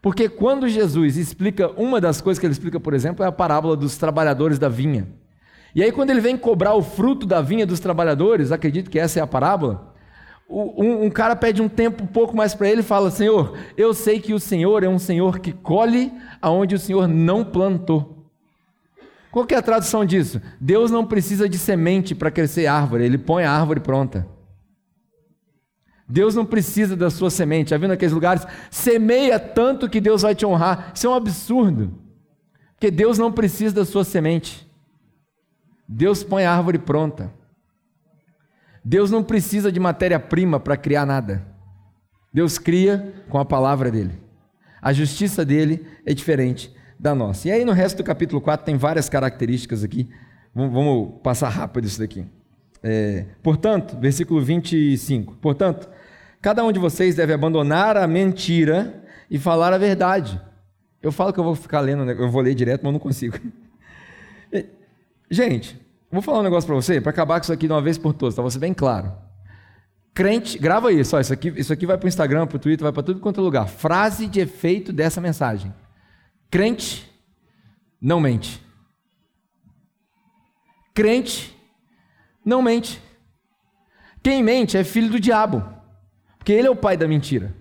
[0.00, 3.76] Porque quando Jesus explica, uma das coisas que ele explica, por exemplo, é a parábola
[3.76, 5.08] dos trabalhadores da vinha.
[5.74, 9.18] E aí, quando ele vem cobrar o fruto da vinha dos trabalhadores, acredito que essa
[9.18, 9.92] é a parábola,
[10.48, 13.92] um, um, cara pede um tempo um pouco mais para ele e fala: Senhor, eu
[13.92, 18.14] sei que o Senhor é um Senhor que colhe aonde o Senhor não plantou.
[19.32, 20.40] Qual é a tradução disso?
[20.60, 24.28] Deus não precisa de semente para crescer árvore, ele põe a árvore pronta.
[26.06, 27.70] Deus não precisa da sua semente.
[27.70, 28.46] Já viu naqueles lugares?
[28.70, 30.92] Semeia tanto que Deus vai te honrar.
[30.94, 31.98] Isso é um absurdo.
[32.74, 34.68] Porque Deus não precisa da sua semente.
[35.88, 37.32] Deus põe a árvore pronta.
[38.84, 41.46] Deus não precisa de matéria-prima para criar nada.
[42.32, 44.18] Deus cria com a palavra dele.
[44.82, 47.48] A justiça dele é diferente da nossa.
[47.48, 50.08] E aí no resto do capítulo 4 tem várias características aqui.
[50.54, 52.26] Vamos passar rápido isso daqui.
[52.82, 55.36] É, portanto, versículo 25.
[55.36, 55.88] Portanto,
[56.42, 60.38] cada um de vocês deve abandonar a mentira e falar a verdade.
[61.02, 63.38] Eu falo que eu vou ficar lendo, eu vou ler direto, mas não consigo.
[65.34, 67.98] Gente, Vou falar um negócio para você, para acabar com isso aqui de uma vez
[67.98, 69.12] por todas, para você bem claro.
[70.14, 72.84] Crente, grava isso, ó, isso aqui, isso aqui vai para o Instagram, para o Twitter,
[72.84, 73.66] vai para tudo quanto é lugar.
[73.66, 75.74] Frase de efeito dessa mensagem.
[76.48, 77.10] Crente
[78.00, 78.64] não mente.
[80.94, 81.58] Crente
[82.44, 83.02] não mente.
[84.22, 85.64] Quem mente é filho do diabo,
[86.38, 87.52] porque ele é o pai da mentira.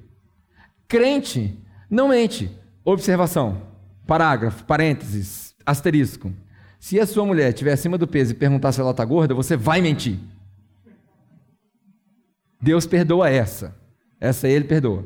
[0.87, 1.59] Crente
[1.89, 2.55] não mente.
[2.85, 3.63] Observação,
[4.05, 6.31] parágrafo, parênteses, asterisco.
[6.83, 9.55] Se a sua mulher estiver acima do peso e perguntar se ela está gorda, você
[9.55, 10.19] vai mentir.
[12.61, 13.73] Deus perdoa essa.
[14.19, 15.05] Essa ele perdoa.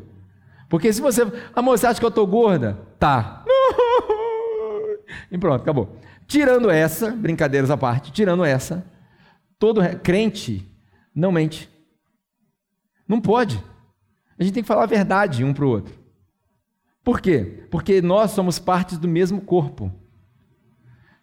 [0.67, 1.21] Porque se você.
[1.53, 2.79] Amor, você acha que eu estou gorda?
[2.97, 3.45] Tá.
[5.31, 5.95] E pronto, acabou.
[6.25, 8.83] Tirando essa, brincadeiras à parte, tirando essa,
[9.59, 10.65] todo crente
[11.13, 11.69] não mente.
[13.07, 13.63] Não pode.
[14.37, 15.93] A gente tem que falar a verdade um para o outro.
[17.03, 17.67] Por quê?
[17.69, 19.91] Porque nós somos partes do mesmo corpo.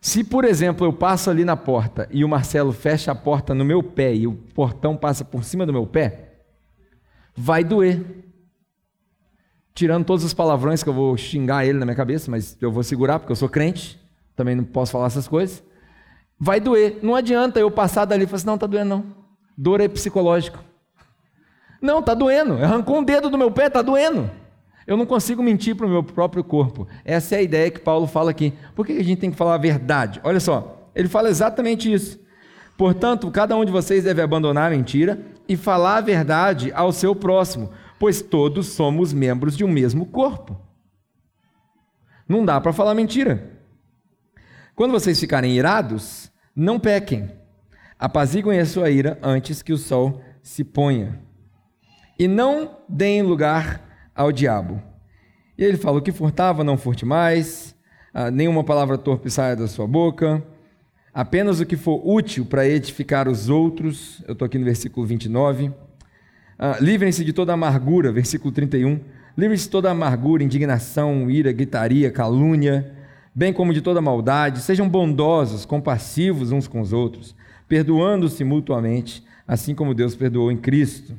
[0.04, 3.64] Se, por exemplo, eu passo ali na porta e o Marcelo fecha a porta no
[3.64, 6.42] meu pé e o portão passa por cima do meu pé,
[7.34, 8.04] vai doer.
[9.72, 12.82] Tirando todos os palavrões que eu vou xingar ele na minha cabeça, mas eu vou
[12.82, 13.98] segurar porque eu sou crente,
[14.36, 15.64] também não posso falar essas coisas.
[16.38, 16.98] Vai doer.
[17.02, 19.06] Não adianta eu passar dali e falar assim: não, tá doendo não.
[19.56, 20.62] Dor é psicológico.
[21.80, 22.62] Não, tá doendo.
[22.62, 24.30] Arrancou um dedo do meu pé, tá doendo.
[24.86, 26.86] Eu não consigo mentir para o meu próprio corpo.
[27.04, 28.52] Essa é a ideia que Paulo fala aqui.
[28.74, 30.20] Por que a gente tem que falar a verdade?
[30.22, 32.20] Olha só, ele fala exatamente isso.
[32.76, 37.14] Portanto, cada um de vocês deve abandonar a mentira e falar a verdade ao seu
[37.14, 40.60] próximo, pois todos somos membros de um mesmo corpo.
[42.28, 43.52] Não dá para falar mentira.
[44.74, 47.30] Quando vocês ficarem irados, não pequem.
[47.98, 51.20] Apaziguem a sua ira antes que o sol se ponha.
[52.18, 54.80] E não deem lugar ao diabo.
[55.56, 57.74] E ele fala: o que furtava, não furte mais,
[58.12, 60.42] ah, nenhuma palavra torpe saia da sua boca,
[61.12, 64.22] apenas o que for útil para edificar os outros.
[64.26, 65.72] Eu estou aqui no versículo 29.
[66.58, 69.00] Ah, Livrem-se de toda amargura, versículo 31.
[69.36, 72.94] Livrem-se de toda amargura, indignação, ira, gritaria, calúnia
[73.34, 77.34] bem como de toda maldade, sejam bondosos, compassivos uns com os outros,
[77.66, 81.14] perdoando-se mutuamente, assim como Deus perdoou em Cristo.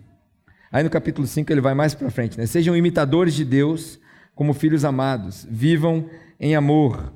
[0.76, 2.46] Aí no capítulo 5 ele vai mais para frente, né?
[2.46, 3.98] Sejam imitadores de Deus
[4.36, 7.14] como filhos amados, vivam em amor.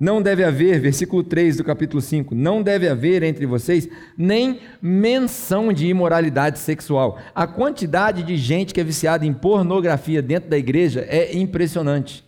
[0.00, 3.86] Não deve haver, versículo 3 do capítulo 5, não deve haver entre vocês
[4.16, 7.18] nem menção de imoralidade sexual.
[7.34, 12.24] A quantidade de gente que é viciada em pornografia dentro da igreja é impressionante.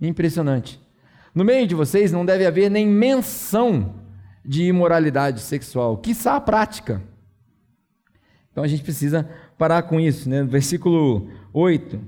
[0.00, 0.80] Impressionante.
[1.34, 3.96] No meio de vocês não deve haver nem menção
[4.44, 7.02] de imoralidade sexual, quiçá a prática.
[8.54, 10.42] Então a gente precisa parar com isso, né?
[10.42, 12.00] Versículo 8.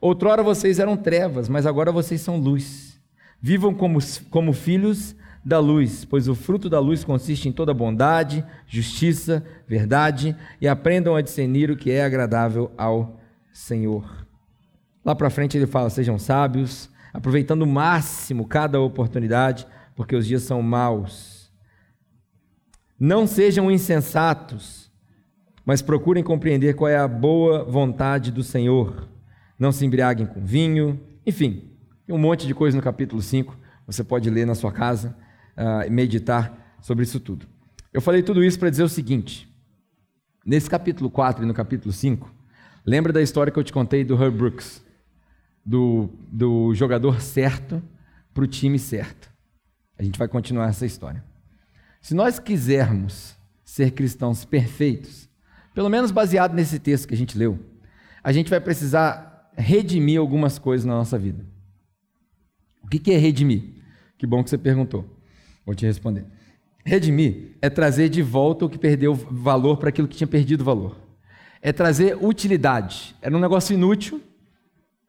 [0.00, 3.00] Outrora vocês eram trevas, mas agora vocês são luz.
[3.40, 3.98] Vivam como,
[4.30, 10.36] como filhos da luz, pois o fruto da luz consiste em toda bondade, justiça, verdade,
[10.60, 13.20] e aprendam a discernir o que é agradável ao
[13.52, 14.26] Senhor.
[15.04, 20.42] Lá para frente ele fala: sejam sábios, aproveitando o máximo cada oportunidade, porque os dias
[20.42, 21.50] são maus.
[23.00, 24.87] Não sejam insensatos,
[25.68, 29.06] mas procurem compreender qual é a boa vontade do Senhor.
[29.58, 31.70] Não se embriaguem com vinho, enfim,
[32.08, 33.54] um monte de coisa no capítulo 5,
[33.86, 35.14] você pode ler na sua casa
[35.58, 37.46] uh, e meditar sobre isso tudo.
[37.92, 39.46] Eu falei tudo isso para dizer o seguinte:
[40.42, 42.32] nesse capítulo 4 e no capítulo 5,
[42.86, 44.88] lembra da história que eu te contei do Herb Brooks?
[45.68, 47.82] do, do jogador certo
[48.32, 49.30] para o time certo.
[49.98, 51.22] A gente vai continuar essa história.
[52.00, 55.27] Se nós quisermos ser cristãos perfeitos,
[55.78, 57.56] pelo menos baseado nesse texto que a gente leu,
[58.20, 61.46] a gente vai precisar redimir algumas coisas na nossa vida.
[62.82, 63.74] O que é redimir?
[64.18, 65.04] Que bom que você perguntou.
[65.64, 66.26] Vou te responder.
[66.84, 70.98] Redimir é trazer de volta o que perdeu valor para aquilo que tinha perdido valor.
[71.62, 73.14] É trazer utilidade.
[73.22, 74.20] Era um negócio inútil,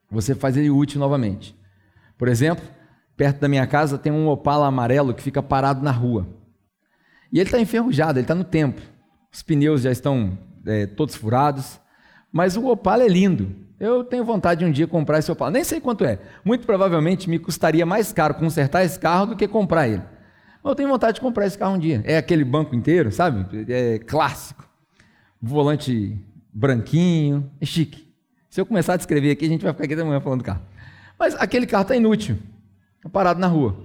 [0.07, 1.57] você faz ele útil novamente.
[2.15, 2.63] Por exemplo,
[3.17, 6.29] perto da minha casa tem um Opala amarelo que fica parado na rua.
[7.33, 8.79] E ele está enferrujado, ele está no tempo.
[9.33, 10.37] Os pneus já estão
[10.69, 11.79] é, todos furados,
[12.31, 13.55] mas o Opala é lindo.
[13.79, 15.51] Eu tenho vontade de um dia comprar esse Opala.
[15.51, 16.19] Nem sei quanto é.
[16.43, 20.03] Muito provavelmente me custaria mais caro consertar esse carro do que comprar ele.
[20.63, 22.01] Mas eu tenho vontade de comprar esse carro um dia.
[22.05, 23.45] É aquele banco inteiro, sabe?
[23.69, 24.67] É clássico.
[25.41, 26.17] Volante
[26.53, 28.09] branquinho, é chique.
[28.49, 30.43] Se eu começar a descrever aqui, a gente vai ficar aqui da manhã falando do
[30.43, 30.61] carro.
[31.17, 32.37] Mas aquele carro está inútil,
[32.97, 33.77] está parado na rua.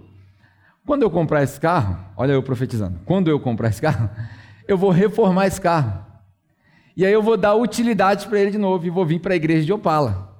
[0.87, 4.09] Quando eu comprar esse carro, olha eu profetizando, quando eu comprar esse carro,
[4.67, 6.05] eu vou reformar esse carro.
[6.97, 9.37] E aí eu vou dar utilidade para ele de novo e vou vir para a
[9.37, 10.33] igreja de Opala.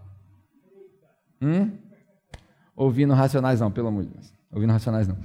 [1.43, 1.71] Hum?
[2.77, 4.33] Ouvindo Racionais não, pelo amor de Deus.
[4.53, 5.17] Ouvindo Racionais não.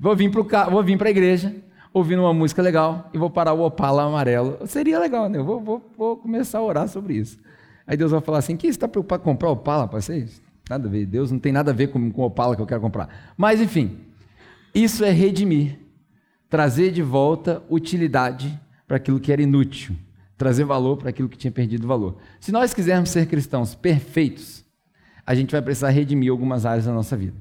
[0.00, 1.54] Vou vir para a igreja,
[1.92, 4.58] ouvindo uma música legal e vou parar o Opala amarelo.
[4.66, 5.38] Seria legal, né?
[5.38, 7.38] Eu vou, vou, vou começar a orar sobre isso.
[7.86, 10.40] Aí Deus vai falar assim: que está preocupado em comprar Opala para vocês?
[10.68, 11.06] Nada a ver.
[11.06, 13.32] Deus não tem nada a ver com, com Opala que eu quero comprar.
[13.36, 13.98] Mas, enfim,
[14.74, 15.78] isso é redimir.
[16.48, 19.94] Trazer de volta utilidade para aquilo que era inútil.
[20.38, 22.16] Trazer valor para aquilo que tinha perdido valor.
[22.40, 24.64] Se nós quisermos ser cristãos perfeitos,
[25.26, 27.36] a gente vai precisar redimir algumas áreas da nossa vida.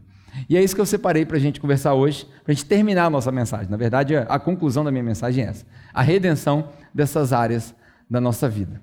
[0.49, 3.05] E é isso que eu separei para a gente conversar hoje, para a gente terminar
[3.05, 3.69] a nossa mensagem.
[3.69, 7.73] Na verdade, a conclusão da minha mensagem é essa: a redenção dessas áreas
[8.09, 8.81] da nossa vida.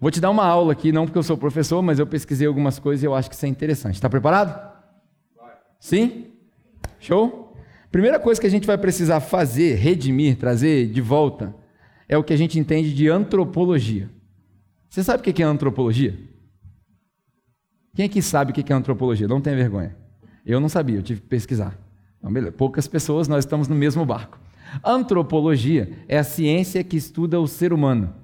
[0.00, 2.78] Vou te dar uma aula aqui, não porque eu sou professor, mas eu pesquisei algumas
[2.78, 3.94] coisas e eu acho que isso é interessante.
[3.94, 4.72] Está preparado?
[5.80, 6.26] Sim?
[7.00, 7.56] Show?
[7.90, 11.54] Primeira coisa que a gente vai precisar fazer, redimir, trazer de volta,
[12.08, 14.10] é o que a gente entende de antropologia.
[14.88, 16.18] Você sabe o que é antropologia?
[17.94, 19.28] Quem aqui sabe o que é antropologia?
[19.28, 19.96] Não tenha vergonha.
[20.46, 21.78] Eu não sabia, eu tive que pesquisar.
[22.18, 22.52] Então, beleza.
[22.52, 24.38] Poucas pessoas, nós estamos no mesmo barco.
[24.84, 28.14] Antropologia é a ciência que estuda o ser humano.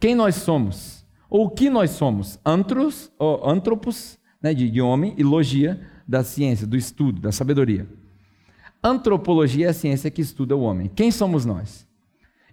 [0.00, 1.04] Quem nós somos?
[1.30, 2.38] Ou o que nós somos?
[2.44, 7.88] Antros, ou antropos, né, de, de homem, e logia, da ciência, do estudo, da sabedoria.
[8.82, 10.90] Antropologia é a ciência que estuda o homem.
[10.94, 11.86] Quem somos nós?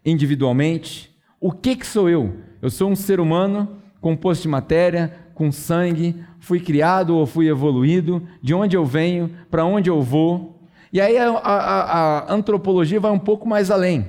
[0.06, 2.38] Individualmente, o que, que sou eu?
[2.62, 8.28] Eu sou um ser humano composto de matéria, com sangue, fui criado ou fui evoluído,
[8.42, 10.60] de onde eu venho, para onde eu vou.
[10.92, 14.08] E aí a, a, a, antropologia vai um pouco mais além.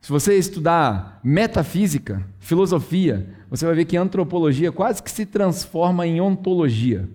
[0.00, 6.20] Se você estudar metafísica, filosofia, você vai ver que antropologia quase que se transforma em
[6.20, 7.08] ontologia.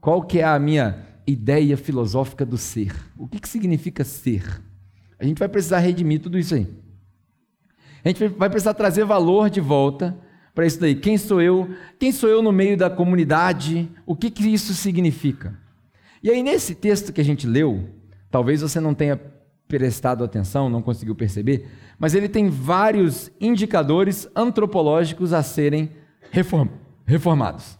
[0.00, 2.94] Qual que é a minha ideia filosófica do ser?
[3.18, 4.62] O que, que significa ser?
[5.18, 6.83] A gente vai precisar redimir tudo isso aí.
[8.04, 10.16] A gente vai precisar trazer valor de volta
[10.54, 10.94] para isso daí.
[10.94, 11.68] Quem sou eu?
[11.98, 13.88] Quem sou eu no meio da comunidade?
[14.04, 15.58] O que, que isso significa?
[16.22, 17.88] E aí, nesse texto que a gente leu,
[18.30, 19.20] talvez você não tenha
[19.66, 21.66] prestado atenção, não conseguiu perceber,
[21.98, 25.90] mas ele tem vários indicadores antropológicos a serem
[26.30, 26.68] reform
[27.06, 27.78] reformados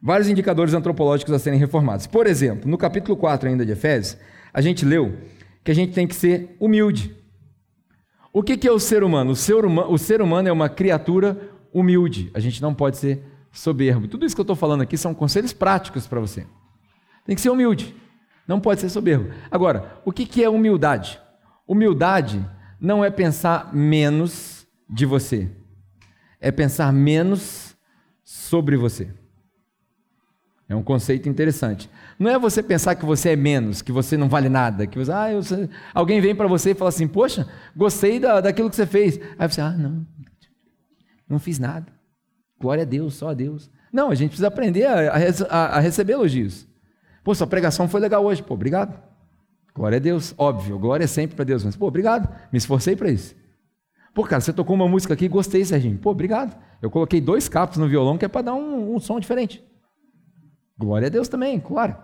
[0.00, 2.06] vários indicadores antropológicos a serem reformados.
[2.06, 4.16] Por exemplo, no capítulo 4 ainda de Efésios,
[4.52, 5.16] a gente leu
[5.64, 7.14] que a gente tem que ser humilde.
[8.32, 9.32] O que, é o ser humano?
[9.32, 9.92] O ser, humano?
[9.92, 12.30] o ser humano é uma criatura humilde.
[12.34, 14.08] A gente não pode ser soberbo.
[14.08, 16.46] Tudo isso que eu estou falando aqui são conselhos práticos para você.
[17.24, 17.94] Tem que ser humilde.
[18.46, 19.30] Não pode ser soberbo.
[19.50, 21.20] Agora, o que é humildade?
[21.66, 22.44] Humildade
[22.80, 25.50] não é pensar menos de você,
[26.40, 27.76] é pensar menos
[28.24, 29.12] sobre você.
[30.68, 31.88] É um conceito interessante.
[32.18, 35.10] Não é você pensar que você é menos, que você não vale nada, que você,
[35.10, 35.40] ah, eu,
[35.94, 39.18] alguém vem para você e fala assim, poxa, gostei da, daquilo que você fez.
[39.38, 40.06] Aí você, ah, não,
[41.26, 41.86] não fiz nada.
[42.60, 43.70] Glória a Deus, só a Deus.
[43.90, 45.14] Não, a gente precisa aprender a,
[45.48, 46.66] a, a receber elogios.
[47.24, 48.42] Pô, sua pregação foi legal hoje.
[48.42, 49.00] Pô, obrigado.
[49.74, 50.34] Glória a Deus.
[50.36, 51.64] Óbvio, glória é sempre para Deus.
[51.64, 52.28] Mas, pô, obrigado.
[52.52, 53.34] Me esforcei para isso.
[54.12, 55.96] Pô, cara, você tocou uma música aqui, gostei, Serginho.
[55.96, 56.58] Pô, obrigado.
[56.82, 59.64] Eu coloquei dois capos no violão que é para dar um, um som diferente.
[60.78, 61.96] Glória a Deus também, claro.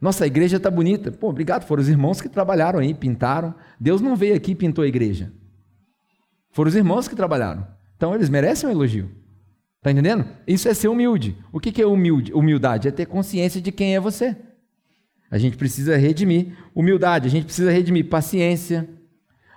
[0.00, 1.10] Nossa, igreja está bonita.
[1.10, 1.64] Pô, obrigado.
[1.64, 3.54] Foram os irmãos que trabalharam aí, pintaram.
[3.78, 5.32] Deus não veio aqui e pintou a igreja.
[6.50, 7.66] Foram os irmãos que trabalharam.
[7.96, 9.10] Então eles merecem um elogio.
[9.78, 10.26] Está entendendo?
[10.46, 11.36] Isso é ser humilde.
[11.52, 12.32] O que é humilde?
[12.32, 12.88] humildade?
[12.88, 14.36] É ter consciência de quem é você.
[15.30, 18.88] A gente precisa redimir humildade, a gente precisa redimir paciência.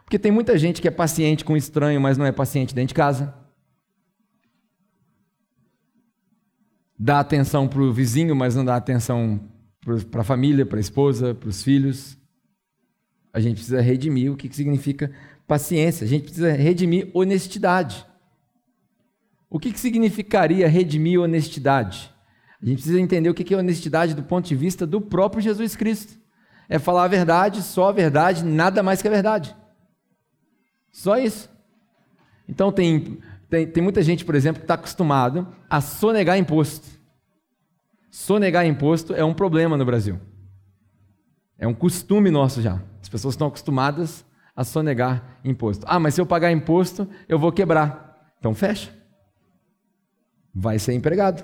[0.04, 2.94] Porque tem muita gente que é paciente com estranho, mas não é paciente dentro de
[2.96, 3.34] casa.
[7.00, 9.40] Dá atenção para o vizinho, mas não dá atenção
[10.12, 12.18] para a família, para a esposa, para os filhos.
[13.32, 15.10] A gente precisa redimir o que significa
[15.48, 16.04] paciência.
[16.04, 18.06] A gente precisa redimir honestidade.
[19.50, 22.14] O que significaria redimir honestidade?
[22.62, 25.76] A gente precisa entender o que é honestidade do ponto de vista do próprio Jesus
[25.76, 26.20] Cristo.
[26.68, 29.56] É falar a verdade, só a verdade, nada mais que a verdade.
[30.92, 31.50] Só isso.
[32.48, 36.88] Então tem tem, tem muita gente, por exemplo, que está acostumado a sonegar imposto.
[38.12, 40.20] Sonegar imposto é um problema no Brasil.
[41.58, 42.82] É um costume nosso já.
[43.02, 45.86] As pessoas estão acostumadas a sonegar imposto.
[45.88, 48.34] Ah, mas se eu pagar imposto, eu vou quebrar.
[48.40, 48.94] Então fecha.
[50.54, 51.44] Vai ser empregado.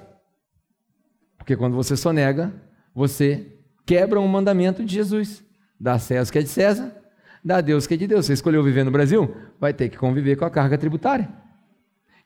[1.37, 2.53] Porque quando você sonega,
[2.93, 5.43] você quebra um mandamento de Jesus.
[5.79, 6.95] Dá César o que é de César,
[7.43, 8.25] dá Deus o que é de Deus.
[8.25, 9.35] Você escolheu viver no Brasil?
[9.59, 11.44] Vai ter que conviver com a carga tributária.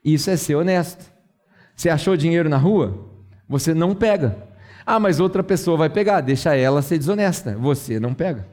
[0.03, 1.11] Isso é ser honesto.
[1.75, 3.09] Você achou dinheiro na rua?
[3.47, 4.47] Você não pega.
[4.85, 7.55] Ah, mas outra pessoa vai pegar, deixa ela ser desonesta.
[7.57, 8.47] Você não pega.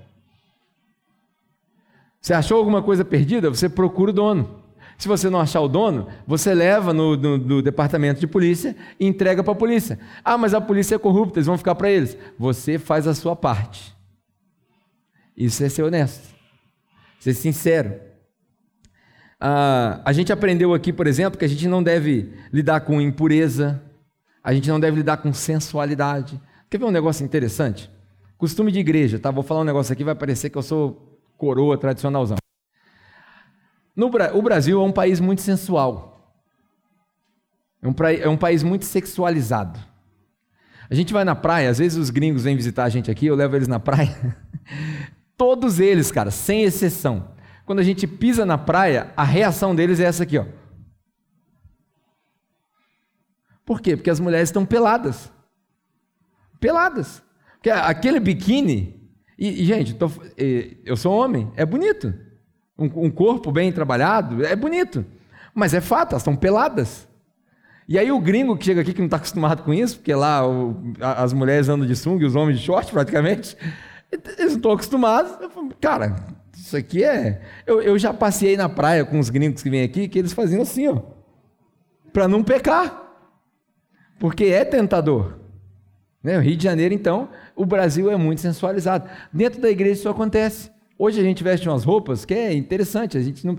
[2.21, 3.49] Você achou alguma coisa perdida?
[3.49, 4.67] Você procura o dono.
[4.99, 9.07] Se você não achar o dono, você leva no, no, no departamento de polícia e
[9.07, 9.99] entrega para a polícia.
[10.25, 12.17] Ah, mas a polícia é corrupta, eles vão ficar para eles.
[12.39, 13.95] Você faz a sua parte.
[15.37, 16.35] Isso é ser honesto,
[17.21, 18.06] ser sincero.
[19.41, 23.83] Ah, a gente aprendeu aqui, por exemplo, que a gente não deve lidar com impureza,
[24.43, 26.41] a gente não deve lidar com sensualidade.
[26.71, 27.91] Quer ver um negócio interessante?
[28.39, 29.31] Costume de igreja, tá?
[29.31, 32.37] Vou falar um negócio aqui, vai parecer que eu sou coroa tradicionalzão.
[33.95, 36.17] No, o Brasil é um país muito sensual.
[37.83, 39.79] É um, é um país muito sexualizado.
[40.89, 43.35] A gente vai na praia, às vezes os gringos vêm visitar a gente aqui, eu
[43.35, 44.37] levo eles na praia.
[45.37, 47.29] Todos eles, cara, sem exceção,
[47.67, 50.47] quando a gente pisa na praia, a reação deles é essa aqui, ó.
[53.65, 53.97] Por quê?
[53.97, 55.31] Porque as mulheres estão peladas.
[56.61, 57.23] Peladas.
[57.55, 59.11] Porque aquele biquíni.
[59.39, 60.11] E, e, gente, tô-
[60.85, 62.15] eu sou homem, é bonito.
[62.79, 65.05] Um, um corpo bem trabalhado é bonito.
[65.55, 67.09] Mas é fato, elas estão peladas.
[67.89, 70.47] E aí o gringo que chega aqui que não está acostumado com isso, porque lá
[70.47, 73.57] o- as mulheres andam de sunga e os homens de short praticamente,
[74.13, 75.33] eles não estão acostumados.
[75.53, 76.17] Falo, Cara,
[76.57, 77.41] isso aqui é.
[77.67, 80.63] Eu, eu já passei na praia com os gringos que vêm aqui, que eles faziam
[80.63, 81.01] assim, ó,
[82.13, 83.03] para não pecar,
[84.19, 85.39] porque é tentador.
[86.23, 86.39] Né?
[86.39, 89.09] O Rio de Janeiro, então, o Brasil é muito sensualizado.
[89.33, 90.71] Dentro da igreja isso acontece.
[90.99, 93.59] Hoje a gente veste umas roupas que é interessante, a gente não,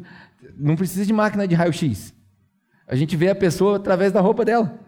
[0.57, 2.13] não precisa de máquina de raio-x.
[2.87, 4.79] A gente vê a pessoa através da roupa dela.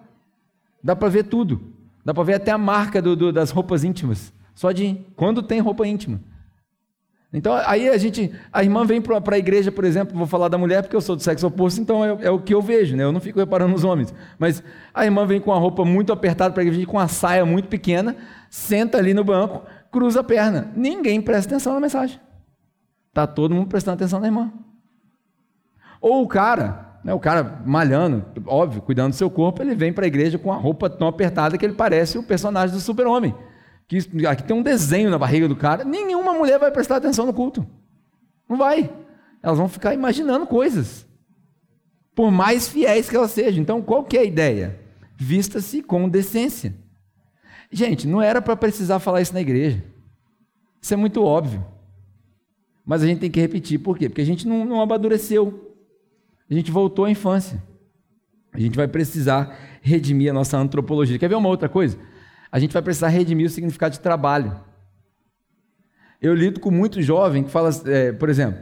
[0.84, 1.74] Dá para ver tudo.
[2.04, 4.34] Dá para ver até a marca do- do- das roupas íntimas.
[4.56, 6.20] Só de quando tem roupa íntima.
[7.32, 10.58] Então, aí a gente, a irmã vem para a igreja, por exemplo, vou falar da
[10.58, 13.04] mulher porque eu sou do sexo oposto, então é, é o que eu vejo, né?
[13.04, 14.14] Eu não fico reparando nos homens.
[14.40, 17.46] Mas a irmã vem com a roupa muito apertada para a igreja, com a saia
[17.46, 18.16] muito pequena,
[18.50, 19.62] senta ali no banco,
[19.92, 20.72] cruza a perna.
[20.76, 22.20] Ninguém presta atenção na mensagem.
[23.14, 24.52] Tá todo mundo prestando atenção na irmã.
[26.02, 30.06] Ou o cara, né, o cara malhando, óbvio, cuidando do seu corpo, ele vem para
[30.06, 33.36] a igreja com a roupa tão apertada que ele parece o personagem do super-homem.
[33.90, 35.84] Que aqui tem um desenho na barriga do cara.
[35.84, 37.66] Nenhuma mulher vai prestar atenção no culto.
[38.48, 38.88] Não vai.
[39.42, 41.08] Elas vão ficar imaginando coisas.
[42.14, 43.60] Por mais fiéis que elas sejam.
[43.60, 44.80] Então, qual que é a ideia?
[45.18, 46.76] Vista-se com decência.
[47.72, 49.84] Gente, não era para precisar falar isso na igreja.
[50.80, 51.66] Isso é muito óbvio.
[52.86, 53.80] Mas a gente tem que repetir.
[53.80, 54.08] Por quê?
[54.08, 55.76] Porque a gente não, não amadureceu.
[56.48, 57.64] A gente voltou à infância.
[58.54, 61.18] A gente vai precisar redimir a nossa antropologia.
[61.18, 61.98] Quer ver uma outra coisa?
[62.52, 64.60] A gente vai precisar redimir o significado de trabalho.
[66.22, 68.60] Eu lido com muito jovem que fala, é, por exemplo,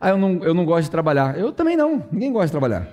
[0.00, 1.38] ah, eu não, eu não gosto de trabalhar.
[1.38, 2.88] Eu também não, ninguém gosta de trabalhar.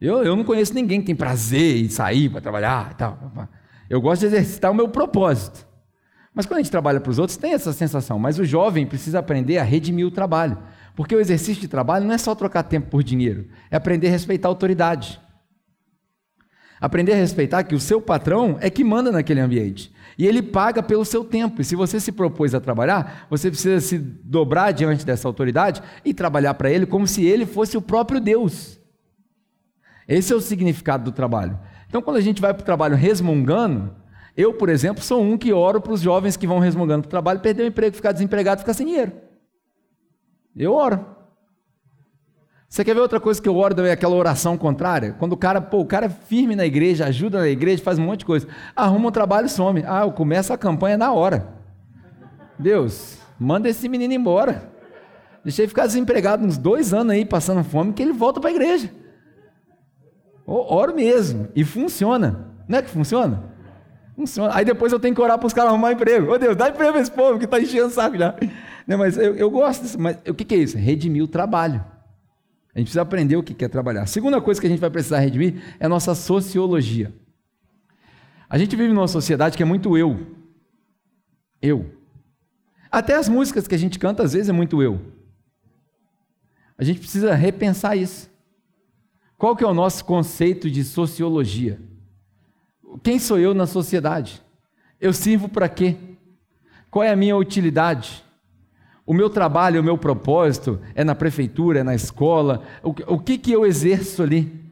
[0.00, 3.18] Eu, eu não conheço ninguém que tem prazer em sair para trabalhar e tal.
[3.88, 5.66] Eu gosto de exercitar o meu propósito.
[6.34, 8.18] Mas quando a gente trabalha para os outros, tem essa sensação.
[8.18, 10.58] Mas o jovem precisa aprender a redimir o trabalho.
[10.94, 14.10] Porque o exercício de trabalho não é só trocar tempo por dinheiro, é aprender a
[14.10, 15.20] respeitar a autoridade.
[16.82, 19.94] Aprender a respeitar que o seu patrão é que manda naquele ambiente.
[20.18, 21.62] E ele paga pelo seu tempo.
[21.62, 26.12] E se você se propôs a trabalhar, você precisa se dobrar diante dessa autoridade e
[26.12, 28.80] trabalhar para ele como se ele fosse o próprio Deus.
[30.08, 31.56] Esse é o significado do trabalho.
[31.86, 33.94] Então, quando a gente vai para o trabalho resmungando,
[34.36, 37.10] eu, por exemplo, sou um que oro para os jovens que vão resmungando para o
[37.10, 39.12] trabalho, perder o emprego, ficar desempregado, ficar sem dinheiro.
[40.56, 41.21] Eu oro.
[42.72, 45.14] Você quer ver outra coisa que eu oro também, aquela oração contrária?
[45.18, 48.02] Quando o cara, pô, o cara é firme na igreja, ajuda na igreja, faz um
[48.02, 48.48] monte de coisa.
[48.74, 49.84] Arruma um trabalho e some.
[49.86, 51.48] Ah, eu começo a campanha na hora.
[52.58, 54.70] Deus, manda esse menino embora.
[55.44, 58.54] Deixa ele ficar desempregado uns dois anos aí, passando fome, que ele volta para a
[58.54, 58.90] igreja.
[60.46, 61.48] Oro mesmo.
[61.54, 62.54] E funciona.
[62.66, 63.50] Não é que funciona?
[64.16, 64.50] Funciona.
[64.54, 66.32] Aí depois eu tenho que orar para os caras arrumar emprego.
[66.32, 68.34] Ô Deus, dá emprego para esse povo que está enchendo o saco já.
[68.86, 70.00] Não, mas eu, eu gosto disso.
[70.00, 70.78] Mas o que, que é isso?
[70.78, 71.91] Redimir o trabalho.
[72.74, 74.02] A gente precisa aprender o que é trabalhar.
[74.02, 77.12] A segunda coisa que a gente vai precisar redimir é a nossa sociologia.
[78.48, 80.26] A gente vive numa sociedade que é muito eu.
[81.60, 81.90] Eu.
[82.90, 85.00] Até as músicas que a gente canta, às vezes, é muito eu.
[86.76, 88.30] A gente precisa repensar isso.
[89.36, 91.80] Qual que é o nosso conceito de sociologia?
[93.02, 94.42] Quem sou eu na sociedade?
[95.00, 95.96] Eu sirvo para quê?
[96.90, 98.24] Qual é a minha utilidade?
[99.04, 102.62] O meu trabalho, o meu propósito é na prefeitura, é na escola?
[102.82, 104.62] O, que- que, eu exerço ali?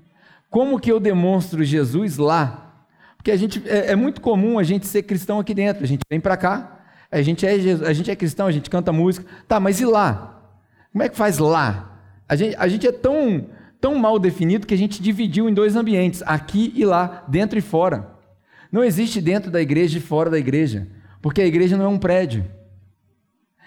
[0.48, 2.72] Como que eu demonstro Jesus lá?
[3.16, 5.82] Porque a gente, é, é muito comum a gente ser cristão aqui dentro.
[5.84, 8.92] A gente vem para cá, a gente, é, a gente é cristão, a gente canta
[8.92, 9.26] música.
[9.48, 10.40] Tá, mas e lá?
[10.92, 12.00] Como é que faz lá?
[12.28, 13.46] A gente, a gente é tão,
[13.80, 17.62] tão mal definido que a gente dividiu em dois ambientes, aqui e lá, dentro e
[17.62, 18.08] fora.
[18.70, 20.86] Não existe dentro da igreja e fora da igreja,
[21.20, 22.44] porque a igreja não é um prédio.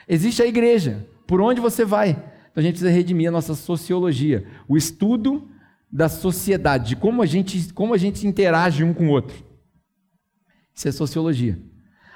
[0.08, 2.12] Existe a igreja, por onde você vai.
[2.12, 5.50] Então a gente precisa redimir a nossa sociologia, o estudo
[5.92, 9.36] da sociedade, de como a gente, como a gente interage um com o outro.
[10.74, 11.60] Isso é sociologia.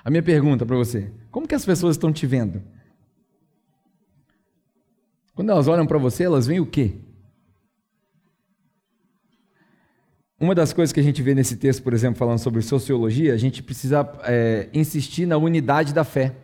[0.03, 2.61] A minha pergunta para você: como que as pessoas estão te vendo?
[5.35, 6.95] Quando elas olham para você, elas veem o quê?
[10.39, 13.37] Uma das coisas que a gente vê nesse texto, por exemplo, falando sobre sociologia, a
[13.37, 16.35] gente precisa é, insistir na unidade da fé.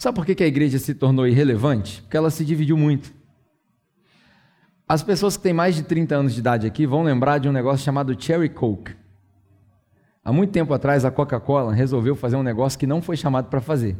[0.00, 2.00] Sabe por que a igreja se tornou irrelevante?
[2.00, 3.12] Porque ela se dividiu muito.
[4.88, 7.52] As pessoas que têm mais de 30 anos de idade aqui vão lembrar de um
[7.52, 8.96] negócio chamado Cherry Coke.
[10.24, 13.60] Há muito tempo atrás, a Coca-Cola resolveu fazer um negócio que não foi chamado para
[13.60, 13.94] fazer.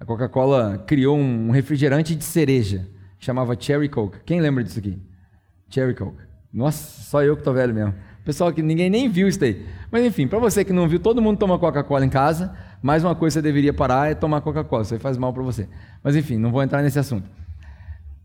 [0.00, 2.84] A Coca-Cola criou um refrigerante de cereja,
[3.16, 4.18] chamava Cherry Coke.
[4.26, 5.00] Quem lembra disso aqui?
[5.70, 6.24] Cherry Coke.
[6.52, 7.94] Nossa, só eu que tô velho mesmo.
[8.24, 9.66] Pessoal que ninguém nem viu isso daí.
[9.90, 12.54] Mas enfim, para você que não viu, todo mundo toma Coca-Cola em casa.
[12.82, 14.82] Mais uma coisa que você deveria parar é tomar Coca-Cola.
[14.82, 15.68] Isso aí faz mal para você.
[16.02, 17.28] Mas enfim, não vou entrar nesse assunto.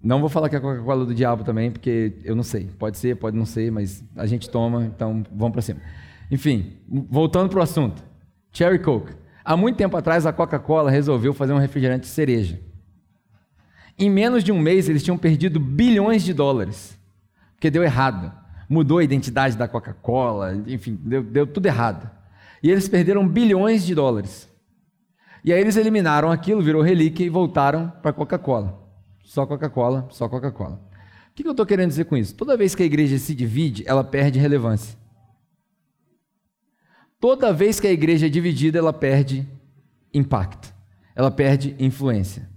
[0.01, 2.69] Não vou falar que é Coca-Cola do diabo também, porque eu não sei.
[2.79, 5.81] Pode ser, pode não ser, mas a gente toma, então vamos para cima.
[6.31, 8.01] Enfim, voltando para o assunto.
[8.53, 9.13] Cherry Coke.
[9.43, 12.59] Há muito tempo atrás, a Coca-Cola resolveu fazer um refrigerante cereja.
[13.97, 16.97] Em menos de um mês, eles tinham perdido bilhões de dólares,
[17.55, 18.38] porque deu errado.
[18.69, 22.09] Mudou a identidade da Coca-Cola, enfim, deu, deu tudo errado.
[22.61, 24.47] E eles perderam bilhões de dólares.
[25.43, 28.79] E aí eles eliminaram aquilo, virou relíquia e voltaram para a Coca-Cola.
[29.23, 30.81] Só Coca-Cola, só Coca-Cola.
[31.31, 32.35] O que eu estou querendo dizer com isso?
[32.35, 34.97] Toda vez que a igreja se divide, ela perde relevância.
[37.19, 39.47] Toda vez que a igreja é dividida, ela perde
[40.13, 40.73] impacto,
[41.15, 42.49] ela perde influência.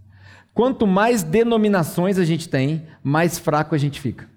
[0.54, 4.28] Quanto mais denominações a gente tem, mais fraco a gente fica.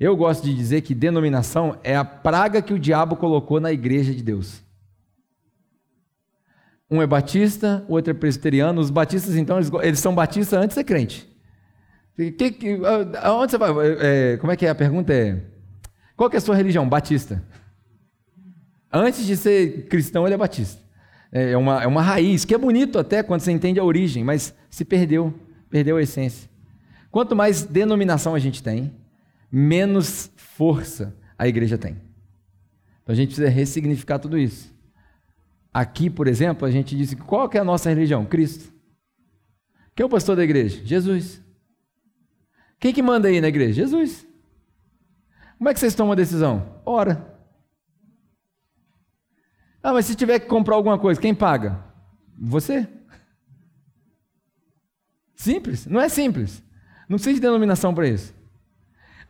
[0.00, 4.14] Eu gosto de dizer que denominação é a praga que o diabo colocou na igreja
[4.14, 4.62] de Deus.
[6.90, 8.80] Um é batista, o outro é presbiteriano.
[8.80, 11.28] Os batistas, então, eles, eles são batistas antes de ser crente.
[12.16, 12.80] Que, que,
[13.22, 13.70] aonde você vai?
[14.00, 14.70] É, como é que é?
[14.70, 15.44] A pergunta é:
[16.16, 16.88] qual que é a sua religião?
[16.88, 17.42] Batista.
[18.90, 20.82] Antes de ser cristão, ele é batista.
[21.30, 24.52] É uma, é uma raiz, que é bonito até quando você entende a origem, mas
[24.68, 25.32] se perdeu,
[25.68, 26.50] perdeu a essência.
[27.10, 28.92] Quanto mais denominação a gente tem,
[29.50, 31.92] menos força a igreja tem.
[33.02, 34.74] Então a gente precisa ressignificar tudo isso.
[35.72, 38.26] Aqui, por exemplo, a gente disse qual que é a nossa religião?
[38.26, 38.72] Cristo.
[39.94, 40.84] Quem é o pastor da igreja?
[40.84, 41.42] Jesus.
[42.78, 43.74] Quem que manda aí na igreja?
[43.74, 44.26] Jesus.
[45.58, 46.80] Como é que vocês tomam a decisão?
[46.84, 47.38] Ora.
[49.82, 51.84] Ah, mas se tiver que comprar alguma coisa, quem paga?
[52.38, 52.88] Você.
[55.34, 55.86] Simples?
[55.86, 56.62] Não é simples.
[57.08, 58.34] Não precisa de denominação para isso.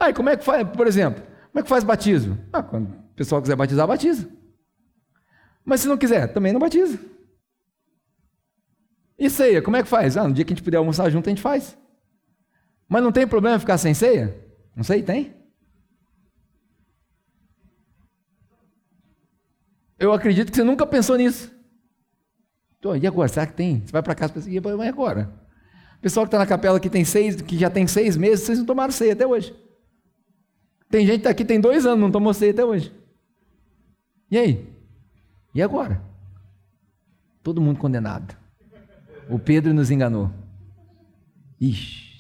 [0.09, 2.38] E como é que faz, por exemplo, como é que faz batismo?
[2.53, 4.28] Ah, quando o pessoal quiser batizar, batiza.
[5.64, 6.98] Mas se não quiser, também não batiza.
[9.18, 10.16] E ceia, como é que faz?
[10.16, 11.76] Ah, no dia que a gente puder almoçar junto, a gente faz.
[12.88, 14.34] Mas não tem problema ficar sem ceia?
[14.74, 15.34] Não sei, tem?
[19.98, 21.55] Eu acredito que você nunca pensou nisso.
[22.78, 23.28] Então, e agora?
[23.28, 23.82] Será que tem?
[23.84, 25.30] Você vai para casa e pensa, e agora?
[25.98, 28.59] O pessoal que está na capela que, tem seis, que já tem seis meses, vocês
[28.59, 29.55] não tomaram ceia até hoje.
[30.91, 32.93] Tem gente que está aqui tem dois anos, não tomou ceia até hoje.
[34.30, 34.68] E aí?
[35.55, 36.03] E agora?
[37.43, 38.36] Todo mundo condenado.
[39.28, 40.30] O Pedro nos enganou.
[41.61, 42.11] Ixi.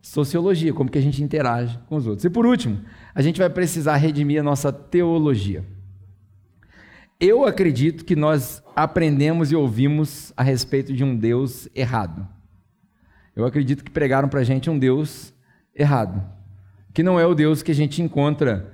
[0.00, 2.24] Sociologia, como que a gente interage com os outros.
[2.24, 2.84] E por último,
[3.14, 5.64] a gente vai precisar redimir a nossa teologia.
[7.18, 12.26] Eu acredito que nós aprendemos e ouvimos a respeito de um Deus errado.
[13.36, 15.34] Eu acredito que pregaram para a gente um Deus
[15.74, 16.24] errado,
[16.92, 18.72] que não é o Deus que a gente encontra,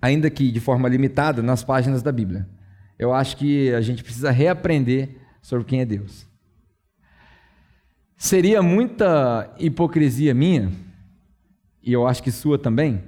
[0.00, 2.48] ainda que de forma limitada, nas páginas da Bíblia.
[2.98, 6.26] Eu acho que a gente precisa reaprender sobre quem é Deus.
[8.16, 10.70] Seria muita hipocrisia minha,
[11.82, 13.02] e eu acho que sua também,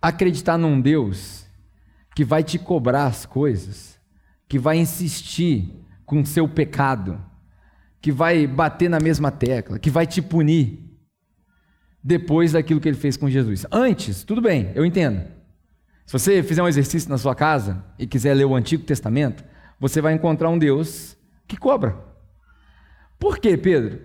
[0.00, 1.46] acreditar num Deus
[2.14, 3.98] que vai te cobrar as coisas,
[4.48, 7.20] que vai insistir com o seu pecado,
[8.00, 10.87] que vai bater na mesma tecla, que vai te punir
[12.02, 13.66] depois daquilo que ele fez com Jesus.
[13.70, 15.22] Antes, tudo bem, eu entendo.
[16.06, 19.44] Se você fizer um exercício na sua casa e quiser ler o Antigo Testamento,
[19.78, 21.96] você vai encontrar um Deus que cobra.
[23.18, 24.00] Por quê, Pedro?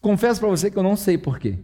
[0.00, 1.58] Confesso para você que eu não sei por quê.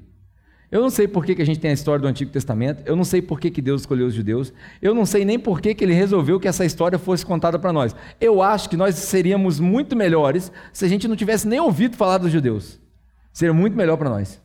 [0.71, 3.03] Eu não sei por que, a gente tem a história do Antigo Testamento, eu não
[3.03, 5.93] sei por que, Deus escolheu os judeus, eu não sei nem por que, que ele
[5.93, 7.95] resolveu que essa história fosse contada para nós.
[8.21, 12.19] Eu acho que nós seríamos muito melhores se a gente não tivesse nem ouvido falar
[12.19, 12.79] dos judeus.
[13.33, 14.41] Seria muito melhor para nós.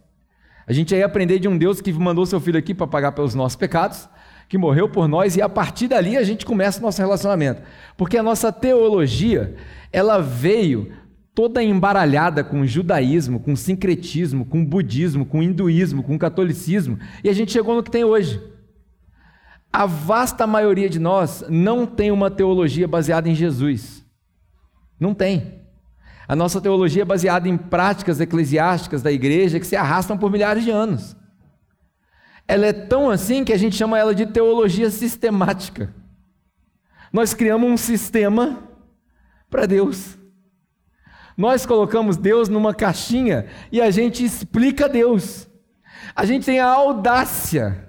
[0.68, 3.36] A gente ia aprender de um Deus que mandou seu filho aqui para pagar pelos
[3.36, 4.09] nossos pecados,
[4.49, 7.61] que morreu por nós, e a partir dali a gente começa o nosso relacionamento.
[7.97, 9.55] Porque a nossa teologia,
[9.91, 10.91] ela veio
[11.34, 17.51] toda embaralhada com judaísmo, com sincretismo, com budismo, com hinduísmo, com catolicismo, e a gente
[17.51, 18.41] chegou no que tem hoje.
[19.72, 24.05] A vasta maioria de nós não tem uma teologia baseada em Jesus.
[24.97, 25.64] Não tem.
[26.28, 30.63] A nossa teologia é baseada em práticas eclesiásticas da igreja que se arrastam por milhares
[30.63, 31.15] de anos.
[32.47, 35.93] Ela é tão assim que a gente chama ela de teologia sistemática.
[37.11, 38.63] Nós criamos um sistema
[39.49, 40.17] para Deus.
[41.38, 45.47] Nós colocamos Deus numa caixinha e a gente explica Deus.
[46.15, 47.88] A gente tem a audácia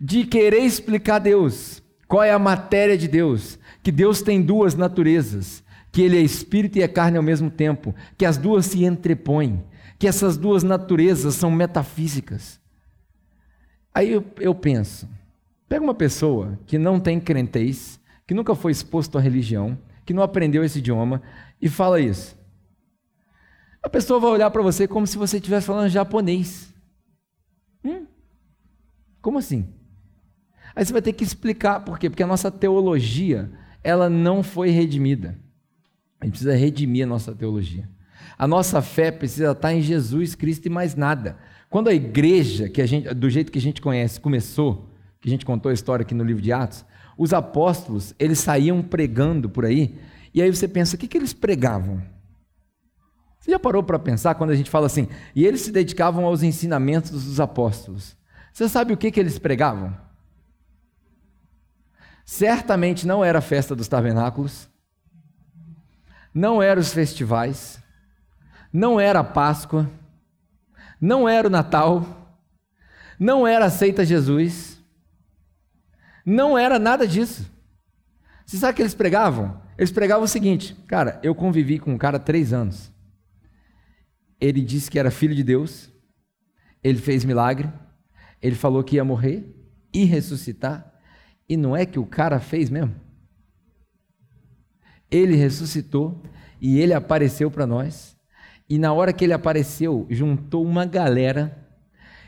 [0.00, 1.82] de querer explicar Deus.
[2.06, 3.58] Qual é a matéria de Deus?
[3.82, 5.63] Que Deus tem duas naturezas,
[5.94, 9.62] que ele é espírito e é carne ao mesmo tempo, que as duas se entrepõem,
[9.96, 12.60] que essas duas naturezas são metafísicas.
[13.94, 15.08] Aí eu, eu penso,
[15.68, 20.24] pega uma pessoa que não tem crentez, que nunca foi exposto à religião, que não
[20.24, 21.22] aprendeu esse idioma
[21.62, 22.36] e fala isso.
[23.80, 26.74] A pessoa vai olhar para você como se você estivesse falando japonês.
[27.84, 28.04] Hum?
[29.22, 29.72] Como assim?
[30.74, 32.10] Aí você vai ter que explicar por quê?
[32.10, 33.48] Porque a nossa teologia,
[33.84, 35.43] ela não foi redimida.
[36.24, 37.86] A gente precisa redimir a nossa teologia.
[38.38, 41.36] A nossa fé precisa estar em Jesus Cristo e mais nada.
[41.68, 44.88] Quando a igreja, que a gente, do jeito que a gente conhece, começou,
[45.20, 46.82] que a gente contou a história aqui no livro de Atos,
[47.18, 49.98] os apóstolos, eles saíam pregando por aí,
[50.32, 52.02] e aí você pensa, o que, que eles pregavam?
[53.38, 55.06] Você já parou para pensar quando a gente fala assim,
[55.36, 58.16] e eles se dedicavam aos ensinamentos dos apóstolos?
[58.50, 59.94] Você sabe o que, que eles pregavam?
[62.24, 64.72] Certamente não era a festa dos tabernáculos,
[66.34, 67.80] não eram os festivais,
[68.72, 69.88] não era a Páscoa,
[71.00, 72.36] não era o Natal,
[73.18, 74.82] não era aceita Jesus,
[76.26, 77.48] não era nada disso.
[78.44, 79.62] Você sabe o que eles pregavam?
[79.78, 82.92] Eles pregavam o seguinte, cara, eu convivi com um cara três anos.
[84.40, 85.90] Ele disse que era filho de Deus,
[86.82, 87.72] ele fez milagre,
[88.42, 89.54] ele falou que ia morrer
[89.92, 90.92] e ressuscitar,
[91.48, 93.03] e não é que o cara fez mesmo?
[95.14, 96.20] Ele ressuscitou
[96.60, 98.16] e ele apareceu para nós.
[98.68, 101.56] E na hora que ele apareceu, juntou uma galera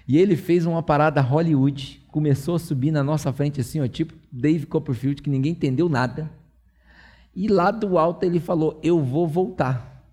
[0.06, 4.14] e ele fez uma parada Hollywood, começou a subir na nossa frente assim, ó, tipo
[4.30, 6.30] Dave Copperfield, que ninguém entendeu nada.
[7.34, 10.04] E lá do alto ele falou: "Eu vou voltar".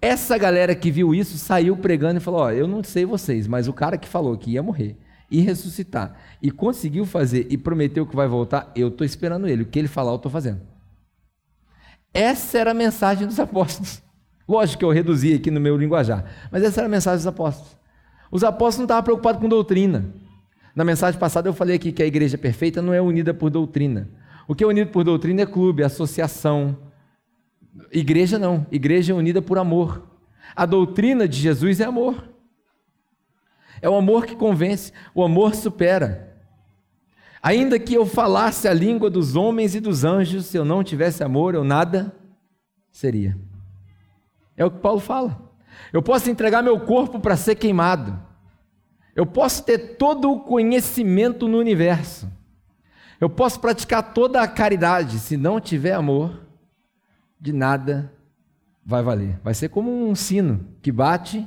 [0.00, 3.66] Essa galera que viu isso saiu pregando e falou: "Ó, eu não sei vocês, mas
[3.66, 4.96] o cara que falou que ia morrer
[5.28, 9.64] e ressuscitar e conseguiu fazer e prometeu que vai voltar, eu estou esperando ele.
[9.64, 10.75] O que ele falar, eu estou fazendo.
[12.12, 14.02] Essa era a mensagem dos apóstolos.
[14.48, 17.76] Lógico que eu reduzi aqui no meu linguajar, mas essa era a mensagem dos apóstolos.
[18.30, 20.06] Os apóstolos não estavam preocupados com doutrina.
[20.74, 24.08] Na mensagem passada eu falei aqui que a igreja perfeita não é unida por doutrina.
[24.46, 26.76] O que é unido por doutrina é clube, associação.
[27.90, 28.66] Igreja não.
[28.70, 30.06] Igreja é unida por amor.
[30.54, 32.28] A doutrina de Jesus é amor.
[33.80, 36.35] É o amor que convence, o amor supera.
[37.46, 41.22] Ainda que eu falasse a língua dos homens e dos anjos, se eu não tivesse
[41.22, 42.12] amor, eu nada
[42.90, 43.38] seria.
[44.56, 45.40] É o que Paulo fala.
[45.92, 48.18] Eu posso entregar meu corpo para ser queimado.
[49.14, 52.28] Eu posso ter todo o conhecimento no universo.
[53.20, 55.20] Eu posso praticar toda a caridade.
[55.20, 56.48] Se não tiver amor,
[57.40, 58.12] de nada
[58.84, 59.38] vai valer.
[59.44, 61.46] Vai ser como um sino que bate,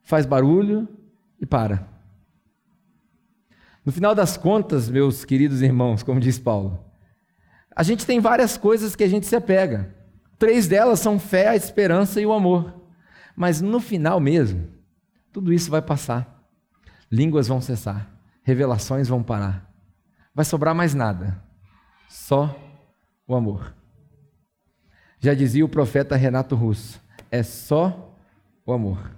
[0.00, 0.86] faz barulho
[1.40, 1.88] e para.
[3.84, 6.84] No final das contas, meus queridos irmãos, como diz Paulo,
[7.74, 9.94] a gente tem várias coisas que a gente se apega.
[10.38, 12.74] Três delas são fé, a esperança e o amor.
[13.34, 14.68] Mas no final mesmo,
[15.32, 16.44] tudo isso vai passar.
[17.10, 18.10] Línguas vão cessar,
[18.42, 19.70] revelações vão parar.
[20.34, 21.42] Vai sobrar mais nada.
[22.08, 22.54] Só
[23.26, 23.74] o amor.
[25.18, 27.00] Já dizia o profeta Renato Russo:
[27.30, 28.14] é só
[28.66, 29.10] o amor.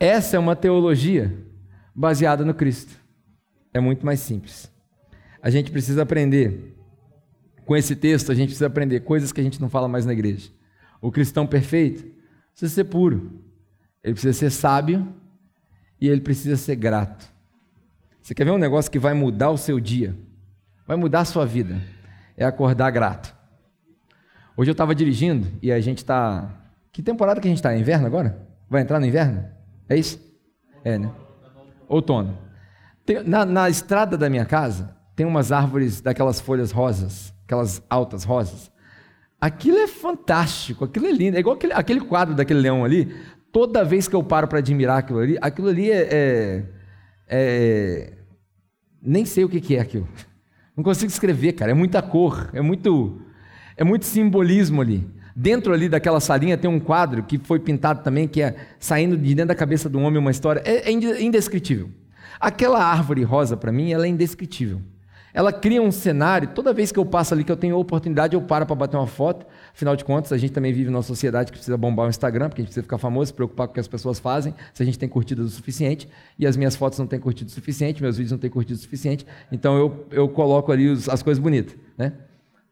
[0.00, 1.47] Essa é uma teologia
[1.98, 2.96] baseada no Cristo.
[3.74, 4.72] É muito mais simples.
[5.42, 6.76] A gente precisa aprender,
[7.64, 10.12] com esse texto, a gente precisa aprender coisas que a gente não fala mais na
[10.12, 10.48] igreja.
[11.00, 12.08] O cristão perfeito
[12.52, 13.42] precisa ser puro,
[14.02, 15.12] ele precisa ser sábio
[16.00, 17.28] e ele precisa ser grato.
[18.22, 20.16] Você quer ver um negócio que vai mudar o seu dia?
[20.86, 21.82] Vai mudar a sua vida?
[22.36, 23.34] É acordar grato.
[24.56, 26.48] Hoje eu estava dirigindo e a gente está.
[26.92, 27.76] Que temporada que a gente está?
[27.76, 28.46] Inverno agora?
[28.70, 29.44] Vai entrar no inverno?
[29.88, 30.20] É isso?
[30.84, 31.10] É, né?
[31.88, 32.36] Outono.
[33.04, 38.22] Tem, na, na estrada da minha casa tem umas árvores daquelas folhas rosas, aquelas altas
[38.22, 38.70] rosas.
[39.40, 41.36] Aquilo é fantástico, aquilo é lindo.
[41.36, 43.12] É igual aquele, aquele quadro daquele leão ali.
[43.50, 46.64] Toda vez que eu paro para admirar aquilo ali, aquilo ali é, é,
[47.28, 48.12] é,
[49.02, 50.08] Nem sei o que, que é aquilo.
[50.76, 51.72] Não consigo escrever, cara.
[51.72, 53.20] É muita cor, é muito,
[53.76, 55.04] é muito simbolismo ali.
[55.40, 59.36] Dentro ali daquela salinha tem um quadro que foi pintado também, que é saindo de
[59.36, 60.60] dentro da cabeça do homem uma história.
[60.64, 61.90] É, é indescritível.
[62.40, 64.80] Aquela árvore rosa, para mim, ela é indescritível.
[65.32, 68.42] Ela cria um cenário, toda vez que eu passo ali, que eu tenho oportunidade, eu
[68.42, 69.46] paro para bater uma foto.
[69.72, 72.60] Afinal de contas, a gente também vive numa sociedade que precisa bombar o Instagram, porque
[72.60, 74.86] a gente precisa ficar famoso, se preocupar com o que as pessoas fazem, se a
[74.86, 76.08] gente tem curtidas o suficiente.
[76.36, 78.82] E as minhas fotos não têm curtido o suficiente, meus vídeos não têm curtido o
[78.82, 79.24] suficiente.
[79.52, 81.76] Então eu, eu coloco ali os, as coisas bonitas.
[81.96, 82.12] Né?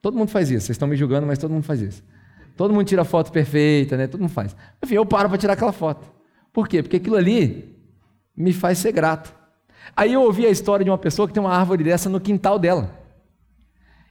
[0.02, 2.02] Todo mundo faz isso, vocês estão me julgando, mas todo mundo faz isso.
[2.56, 4.06] Todo mundo tira foto perfeita, né?
[4.06, 4.56] Todo mundo faz.
[4.82, 6.10] Enfim, eu paro para tirar aquela foto.
[6.52, 6.82] Por quê?
[6.82, 7.76] Porque aquilo ali
[8.36, 9.34] me faz ser grato.
[9.94, 12.58] Aí eu ouvi a história de uma pessoa que tem uma árvore dessa no quintal
[12.58, 12.90] dela.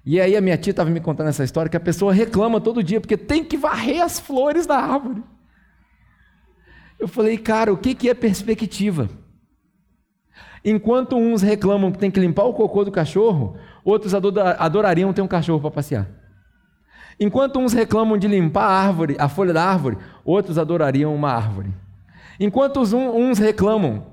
[0.06, 2.84] E aí a minha tia estava me contando essa história que a pessoa reclama todo
[2.84, 5.24] dia porque tem que varrer as flores da árvore.
[7.00, 9.10] Eu falei, cara, o que que é perspectiva?
[10.64, 15.22] Enquanto uns reclamam que tem que limpar o cocô do cachorro, outros adora- adorariam ter
[15.22, 16.08] um cachorro para passear.
[17.20, 21.74] Enquanto uns reclamam de limpar a árvore, a folha da árvore, outros adorariam uma árvore.
[22.40, 24.06] Enquanto uns reclamam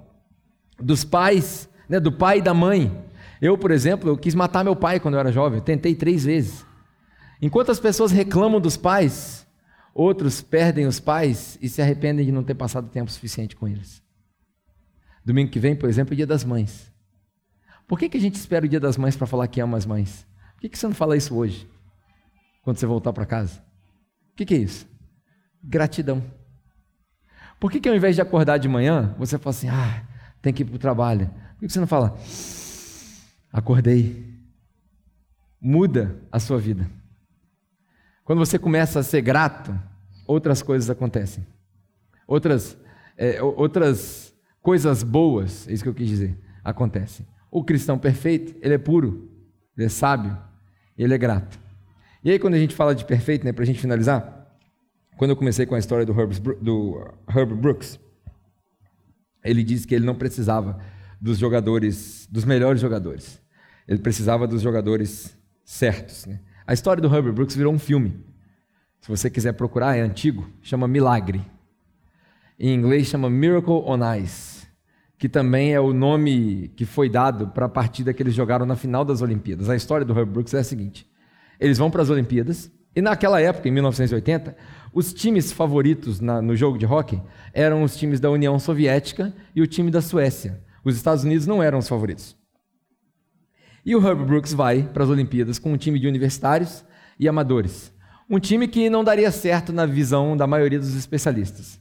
[0.79, 3.05] dos pais, né, do pai e da mãe.
[3.41, 6.25] Eu, por exemplo, eu quis matar meu pai quando eu era jovem, eu tentei três
[6.25, 6.65] vezes.
[7.41, 9.47] Enquanto as pessoas reclamam dos pais,
[9.93, 14.03] outros perdem os pais e se arrependem de não ter passado tempo suficiente com eles.
[15.25, 16.93] Domingo que vem, por exemplo, é o dia das mães.
[17.87, 19.87] Por que, que a gente espera o dia das mães para falar que ama as
[19.87, 20.27] mães?
[20.55, 21.69] Por que, que você não fala isso hoje,
[22.63, 23.61] quando você voltar para casa?
[24.33, 24.89] O que, que é isso?
[25.63, 26.23] Gratidão.
[27.61, 30.05] Por que, que ao invés de acordar de manhã, você fala assim, ah,
[30.41, 31.31] tem que ir para o trabalho?
[31.55, 32.17] Por que, você não fala,
[33.53, 34.33] acordei?
[35.61, 36.91] Muda a sua vida.
[38.25, 39.79] Quando você começa a ser grato,
[40.27, 41.47] outras coisas acontecem.
[42.27, 42.77] Outras,
[43.17, 47.27] é, outras coisas boas, é isso que eu quis dizer, acontecem.
[47.49, 49.31] O cristão perfeito, ele é puro,
[49.77, 50.37] ele é sábio,
[50.99, 51.62] ele é grato.
[52.25, 54.57] E aí, quando a gente fala de perfeito, né, para a gente finalizar,
[55.17, 57.99] quando eu comecei com a história do Herb, do Brooks,
[59.45, 60.79] ele disse que ele não precisava
[61.21, 63.41] dos jogadores, dos melhores jogadores.
[63.87, 66.27] Ele precisava dos jogadores certos.
[66.27, 66.41] né?
[66.67, 68.25] A história do Herbert Brooks virou um filme.
[69.01, 71.45] Se você quiser procurar, é antigo, chama Milagre.
[72.59, 74.67] Em inglês chama Miracle on Ice,
[75.19, 78.77] que também é o nome que foi dado para a partida que eles jogaram na
[78.77, 79.69] final das Olimpíadas.
[79.69, 81.11] A história do Herbert Brooks é a seguinte:
[81.63, 84.55] eles vão para as Olimpíadas e naquela época, em 1980,
[84.93, 87.23] os times favoritos na- no jogo de hóquei
[87.55, 90.61] eram os times da União Soviética e o time da Suécia.
[90.85, 92.37] Os Estados Unidos não eram os favoritos.
[93.85, 96.85] E o Herb Brooks vai para as Olimpíadas com um time de universitários
[97.19, 97.93] e amadores.
[98.29, 101.81] Um time que não daria certo na visão da maioria dos especialistas.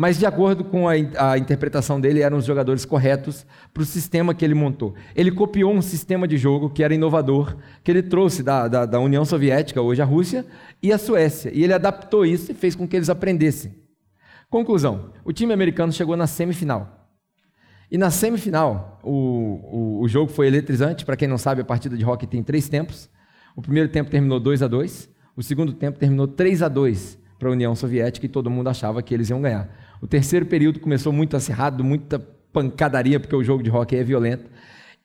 [0.00, 4.32] Mas, de acordo com a, a interpretação dele, eram os jogadores corretos para o sistema
[4.32, 4.94] que ele montou.
[5.14, 8.98] Ele copiou um sistema de jogo que era inovador, que ele trouxe da, da, da
[8.98, 10.46] União Soviética, hoje a Rússia,
[10.82, 11.52] e a Suécia.
[11.54, 13.74] E ele adaptou isso e fez com que eles aprendessem.
[14.48, 17.10] Conclusão: o time americano chegou na semifinal.
[17.90, 21.04] E na semifinal, o, o, o jogo foi eletrizante.
[21.04, 23.10] Para quem não sabe, a partida de hockey tem três tempos.
[23.54, 27.48] O primeiro tempo terminou 2 a 2 o segundo tempo terminou 3 a 2 para
[27.48, 29.70] a União Soviética e todo mundo achava que eles iam ganhar.
[30.00, 32.18] O terceiro período começou muito acirrado, muita
[32.52, 34.50] pancadaria, porque o jogo de hockey é violento.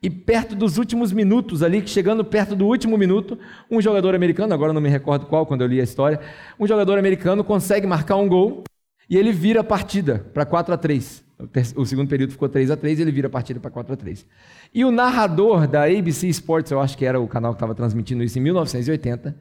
[0.02, 3.38] E perto dos últimos minutos ali, chegando perto do último minuto,
[3.70, 6.20] um jogador americano, agora não me recordo qual, quando eu li a história,
[6.60, 8.64] um jogador americano consegue marcar um gol
[9.10, 11.26] e ele vira a partida para 4 a 3
[11.76, 14.26] o, segundo período ficou 3 a 3 ele vira a partida para 4 a 3
[14.74, 18.24] E o narrador da ABC Sports, eu acho que era o canal que estava transmitindo
[18.24, 19.36] isso em 1980,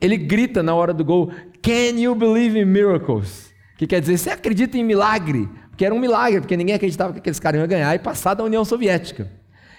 [0.00, 1.32] ele grita na hora do gol:
[1.62, 3.53] Can you believe in miracles?
[3.76, 5.48] Que quer dizer, você acredita em milagre?
[5.68, 8.44] Porque era um milagre, porque ninguém acreditava que aqueles caras iam ganhar e passar da
[8.44, 9.30] União Soviética.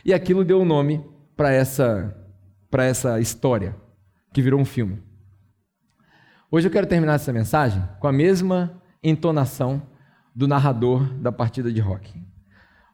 [0.04, 1.04] E aquilo deu o nome
[1.36, 2.16] para essa,
[2.74, 3.76] essa história,
[4.34, 5.02] que virou um filme.
[6.52, 9.82] Hoje eu quero terminar essa mensagem com a mesma entonação
[10.36, 12.14] do narrador da partida de rock.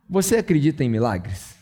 [0.08, 1.58] Você acredita em milagres?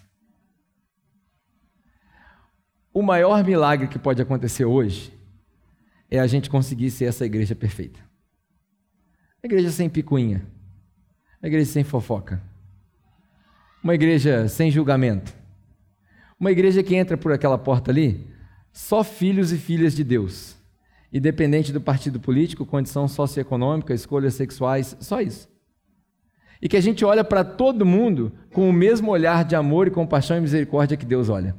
[2.93, 5.13] O maior milagre que pode acontecer hoje
[6.11, 8.09] é a gente conseguir ser essa igreja perfeita.
[9.41, 10.45] Uma igreja sem picuinha.
[11.41, 12.41] Uma igreja sem fofoca.
[13.81, 15.33] Uma igreja sem julgamento.
[16.37, 18.27] Uma igreja que entra por aquela porta ali,
[18.71, 20.57] só filhos e filhas de Deus.
[21.11, 25.49] Independente do partido político, condição socioeconômica, escolhas sexuais, só isso.
[26.61, 29.91] E que a gente olha para todo mundo com o mesmo olhar de amor e
[29.91, 31.55] compaixão e misericórdia que Deus olha.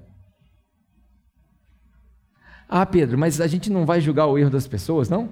[2.68, 5.28] Ah, Pedro, mas a gente não vai julgar o erro das pessoas, não?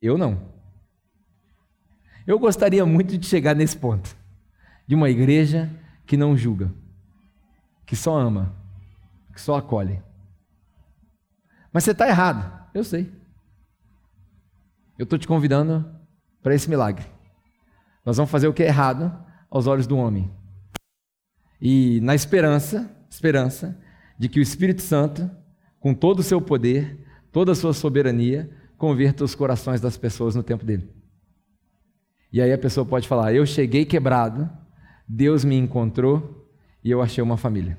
[0.00, 0.59] Eu não.
[2.30, 4.16] Eu gostaria muito de chegar nesse ponto
[4.86, 5.68] de uma igreja
[6.06, 6.72] que não julga,
[7.84, 8.54] que só ama,
[9.34, 10.00] que só acolhe.
[11.72, 13.12] Mas você está errado, eu sei.
[14.96, 15.84] Eu estou te convidando
[16.40, 17.04] para esse milagre.
[18.06, 19.12] Nós vamos fazer o que é errado
[19.50, 20.30] aos olhos do homem.
[21.60, 23.76] E na esperança, esperança
[24.16, 25.28] de que o Espírito Santo,
[25.80, 30.44] com todo o seu poder, toda a sua soberania, converta os corações das pessoas no
[30.44, 30.99] tempo dele.
[32.32, 34.48] E aí a pessoa pode falar: Eu cheguei quebrado,
[35.06, 36.48] Deus me encontrou
[36.82, 37.78] e eu achei uma família.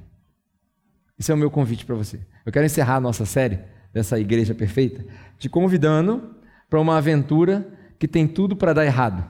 [1.18, 2.20] Esse é o meu convite para você.
[2.45, 3.60] Eu quero encerrar a nossa série
[3.93, 5.06] dessa igreja perfeita
[5.38, 6.36] te convidando
[6.70, 9.28] para uma aventura que tem tudo para dar errado.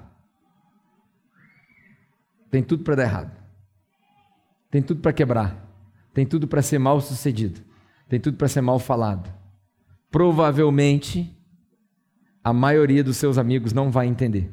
[2.51, 3.31] Tem tudo para dar errado.
[4.69, 5.67] Tem tudo para quebrar.
[6.13, 7.61] Tem tudo para ser mal sucedido.
[8.09, 9.33] Tem tudo para ser mal falado.
[10.11, 11.33] Provavelmente
[12.43, 14.51] a maioria dos seus amigos não vai entender.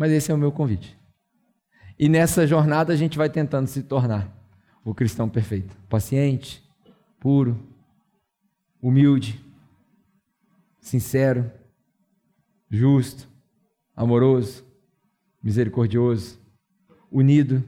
[0.00, 0.98] Mas esse é o meu convite.
[1.98, 4.34] E nessa jornada a gente vai tentando se tornar
[4.82, 6.66] o cristão perfeito, paciente,
[7.20, 7.62] puro,
[8.80, 9.44] humilde,
[10.80, 11.52] sincero,
[12.70, 13.28] justo,
[13.94, 14.64] amoroso,
[15.42, 16.40] misericordioso,
[17.12, 17.62] unido.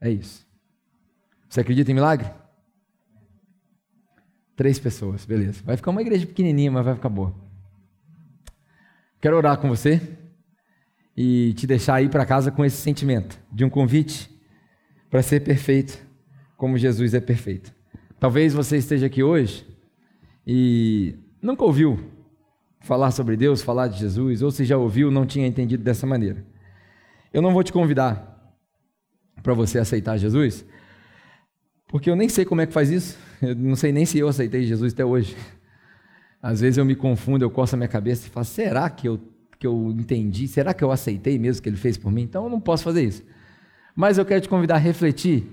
[0.00, 0.44] É isso.
[1.48, 2.28] Você acredita em milagre?
[4.56, 5.62] Três pessoas, beleza.
[5.62, 7.32] Vai ficar uma igreja pequenininha, mas vai ficar boa.
[9.20, 10.23] Quero orar com você
[11.16, 14.30] e te deixar ir para casa com esse sentimento de um convite
[15.10, 15.98] para ser perfeito,
[16.56, 17.72] como Jesus é perfeito.
[18.18, 19.66] Talvez você esteja aqui hoje
[20.46, 22.10] e nunca ouviu
[22.80, 26.44] falar sobre Deus, falar de Jesus, ou se já ouviu, não tinha entendido dessa maneira.
[27.32, 28.54] Eu não vou te convidar
[29.42, 30.64] para você aceitar Jesus,
[31.88, 33.18] porque eu nem sei como é que faz isso.
[33.42, 35.36] Eu não sei nem se eu aceitei Jesus até hoje.
[36.42, 39.20] Às vezes eu me confundo, eu coço a minha cabeça e falo: será que eu,
[39.64, 40.46] que eu entendi?
[40.46, 42.20] Será que eu aceitei mesmo o que ele fez por mim?
[42.20, 43.24] Então eu não posso fazer isso.
[43.96, 45.46] Mas eu quero te convidar a refletir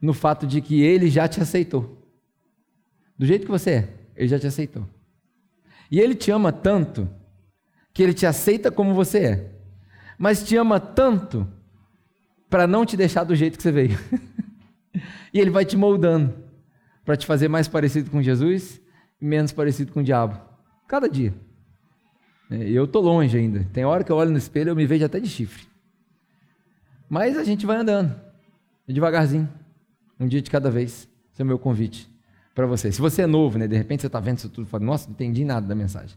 [0.00, 2.00] no fato de que ele já te aceitou.
[3.18, 4.86] Do jeito que você é, ele já te aceitou.
[5.90, 7.10] E ele te ama tanto
[7.92, 9.52] que ele te aceita como você é.
[10.16, 11.44] Mas te ama tanto
[12.48, 13.98] para não te deixar do jeito que você veio.
[15.34, 16.32] e ele vai te moldando
[17.04, 18.80] para te fazer mais parecido com Jesus
[19.20, 20.40] e menos parecido com o diabo.
[20.86, 21.34] Cada dia.
[22.50, 23.64] E eu tô longe ainda.
[23.72, 25.64] Tem hora que eu olho no espelho e eu me vejo até de chifre.
[27.08, 28.14] Mas a gente vai andando,
[28.86, 29.48] devagarzinho,
[30.18, 31.08] um dia de cada vez.
[31.32, 32.10] Esse é o meu convite
[32.54, 32.92] para você.
[32.92, 35.06] Se você é novo, né, de repente você está vendo isso tudo e fala, nossa,
[35.06, 36.16] não entendi nada da mensagem.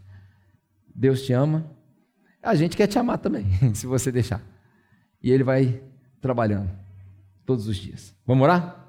[0.94, 1.66] Deus te ama,
[2.42, 4.42] a gente quer te amar também, se você deixar.
[5.22, 5.82] E Ele vai
[6.22, 6.70] trabalhando
[7.46, 8.14] todos os dias.
[8.26, 8.83] Vamos orar?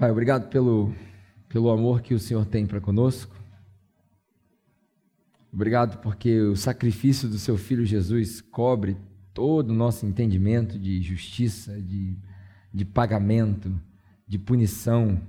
[0.00, 0.94] Pai, obrigado pelo,
[1.46, 3.36] pelo amor que o Senhor tem para conosco.
[5.52, 8.96] Obrigado porque o sacrifício do seu filho Jesus cobre
[9.34, 12.16] todo o nosso entendimento de justiça, de,
[12.72, 13.78] de pagamento,
[14.26, 15.20] de punição.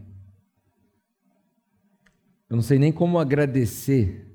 [2.49, 4.26] Eu não sei nem como agradecer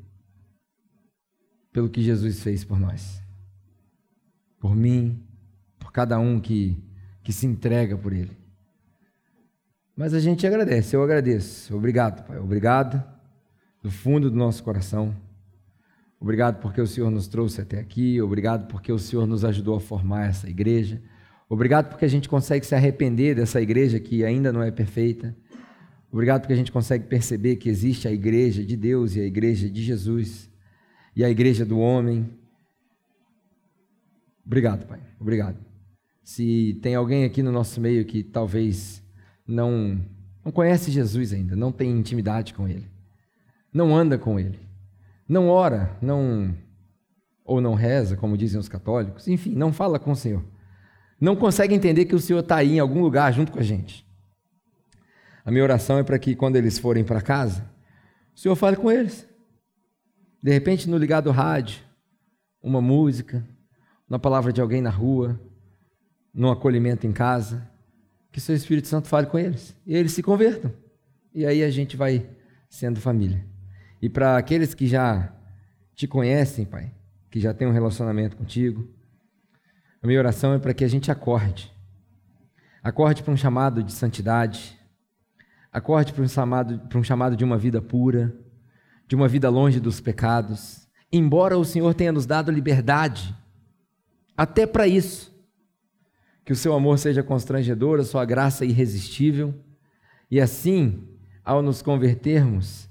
[1.72, 3.22] pelo que Jesus fez por nós,
[4.60, 5.18] por mim,
[5.78, 6.76] por cada um que,
[7.22, 8.45] que se entrega por Ele.
[9.96, 11.74] Mas a gente agradece, eu agradeço.
[11.74, 12.38] Obrigado, Pai.
[12.38, 13.02] Obrigado
[13.82, 15.16] do fundo do nosso coração.
[16.20, 18.20] Obrigado porque o Senhor nos trouxe até aqui.
[18.20, 21.00] Obrigado porque o Senhor nos ajudou a formar essa igreja.
[21.48, 25.34] Obrigado porque a gente consegue se arrepender dessa igreja que ainda não é perfeita.
[26.12, 29.66] Obrigado porque a gente consegue perceber que existe a igreja de Deus e a igreja
[29.66, 30.50] de Jesus
[31.14, 32.28] e a igreja do homem.
[34.44, 35.00] Obrigado, Pai.
[35.18, 35.56] Obrigado.
[36.22, 39.05] Se tem alguém aqui no nosso meio que talvez
[39.46, 40.00] não,
[40.44, 42.90] não conhece Jesus ainda, não tem intimidade com Ele,
[43.72, 44.58] não anda com Ele,
[45.28, 46.56] não ora, não
[47.44, 50.44] ou não reza, como dizem os católicos, enfim, não fala com o Senhor,
[51.20, 54.04] não consegue entender que o Senhor está aí em algum lugar junto com a gente.
[55.44, 57.70] A minha oração é para que quando eles forem para casa,
[58.34, 59.26] o Senhor fale com eles.
[60.42, 61.80] De repente, no ligado rádio,
[62.60, 63.46] uma música,
[64.08, 65.40] uma palavra de alguém na rua,
[66.34, 67.66] num acolhimento em casa
[68.36, 70.70] que seu Espírito Santo fale com eles e eles se convertam.
[71.34, 72.28] E aí a gente vai
[72.68, 73.42] sendo família.
[74.02, 75.32] E para aqueles que já
[75.94, 76.92] te conhecem, Pai,
[77.30, 78.86] que já têm um relacionamento contigo,
[80.02, 81.72] a minha oração é para que a gente acorde.
[82.82, 84.78] Acorde para um chamado de santidade.
[85.72, 88.36] Acorde para um chamado, para um chamado de uma vida pura,
[89.08, 90.86] de uma vida longe dos pecados.
[91.10, 93.34] Embora o Senhor tenha nos dado liberdade,
[94.36, 95.34] até para isso
[96.46, 99.52] que o seu amor seja constrangedor, a sua graça irresistível,
[100.30, 101.04] e assim,
[101.44, 102.88] ao nos convertermos,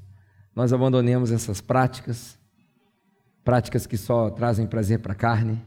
[0.53, 2.38] nós abandonemos essas práticas,
[3.45, 5.66] práticas que só trazem prazer para a carne,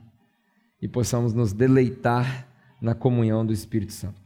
[0.82, 2.46] e possamos nos deleitar
[2.78, 4.20] na comunhão do Espírito Santo.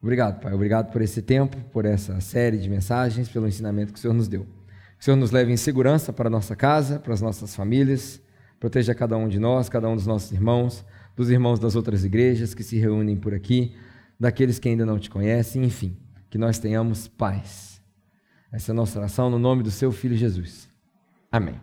[0.00, 0.54] Obrigado, Pai.
[0.54, 4.28] Obrigado por esse tempo, por essa série de mensagens, pelo ensinamento que o Senhor nos
[4.28, 4.44] deu.
[4.44, 8.22] Que o Senhor nos leve em segurança para a nossa casa, para as nossas famílias,
[8.60, 10.84] proteja cada um de nós, cada um dos nossos irmãos
[11.16, 13.74] dos irmãos das outras igrejas que se reúnem por aqui,
[14.18, 15.96] daqueles que ainda não te conhecem, enfim,
[16.30, 17.80] que nós tenhamos paz.
[18.52, 20.68] Essa é a nossa oração no nome do seu filho Jesus.
[21.30, 21.54] Amém.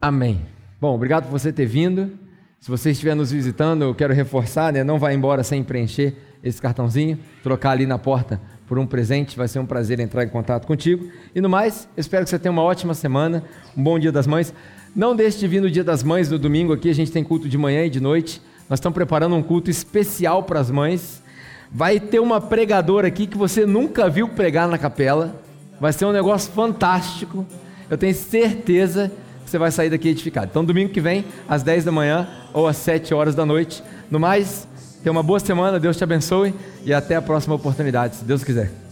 [0.00, 0.44] Amém.
[0.80, 2.18] Bom, obrigado por você ter vindo.
[2.60, 4.82] Se você estiver nos visitando, eu quero reforçar, né?
[4.82, 9.36] Não vá embora sem preencher esse cartãozinho, trocar ali na porta por um presente.
[9.36, 11.08] Vai ser um prazer entrar em contato contigo.
[11.34, 13.44] E no mais, espero que você tenha uma ótima semana,
[13.76, 14.52] um bom Dia das Mães.
[14.96, 16.88] Não deixe de vir no Dia das Mães, no domingo aqui.
[16.88, 18.40] A gente tem culto de manhã e de noite.
[18.66, 21.22] Nós estamos preparando um culto especial para as mães.
[21.70, 25.38] Vai ter uma pregadora aqui que você nunca viu pregar na capela.
[25.78, 27.44] Vai ser um negócio fantástico.
[27.90, 29.12] Eu tenho certeza
[29.44, 30.46] que você vai sair daqui edificado.
[30.50, 33.82] Então, domingo que vem, às 10 da manhã ou às 7 horas da noite.
[34.10, 34.66] No mais,
[35.02, 36.54] tenha uma boa semana, Deus te abençoe
[36.86, 38.85] e até a próxima oportunidade, se Deus quiser.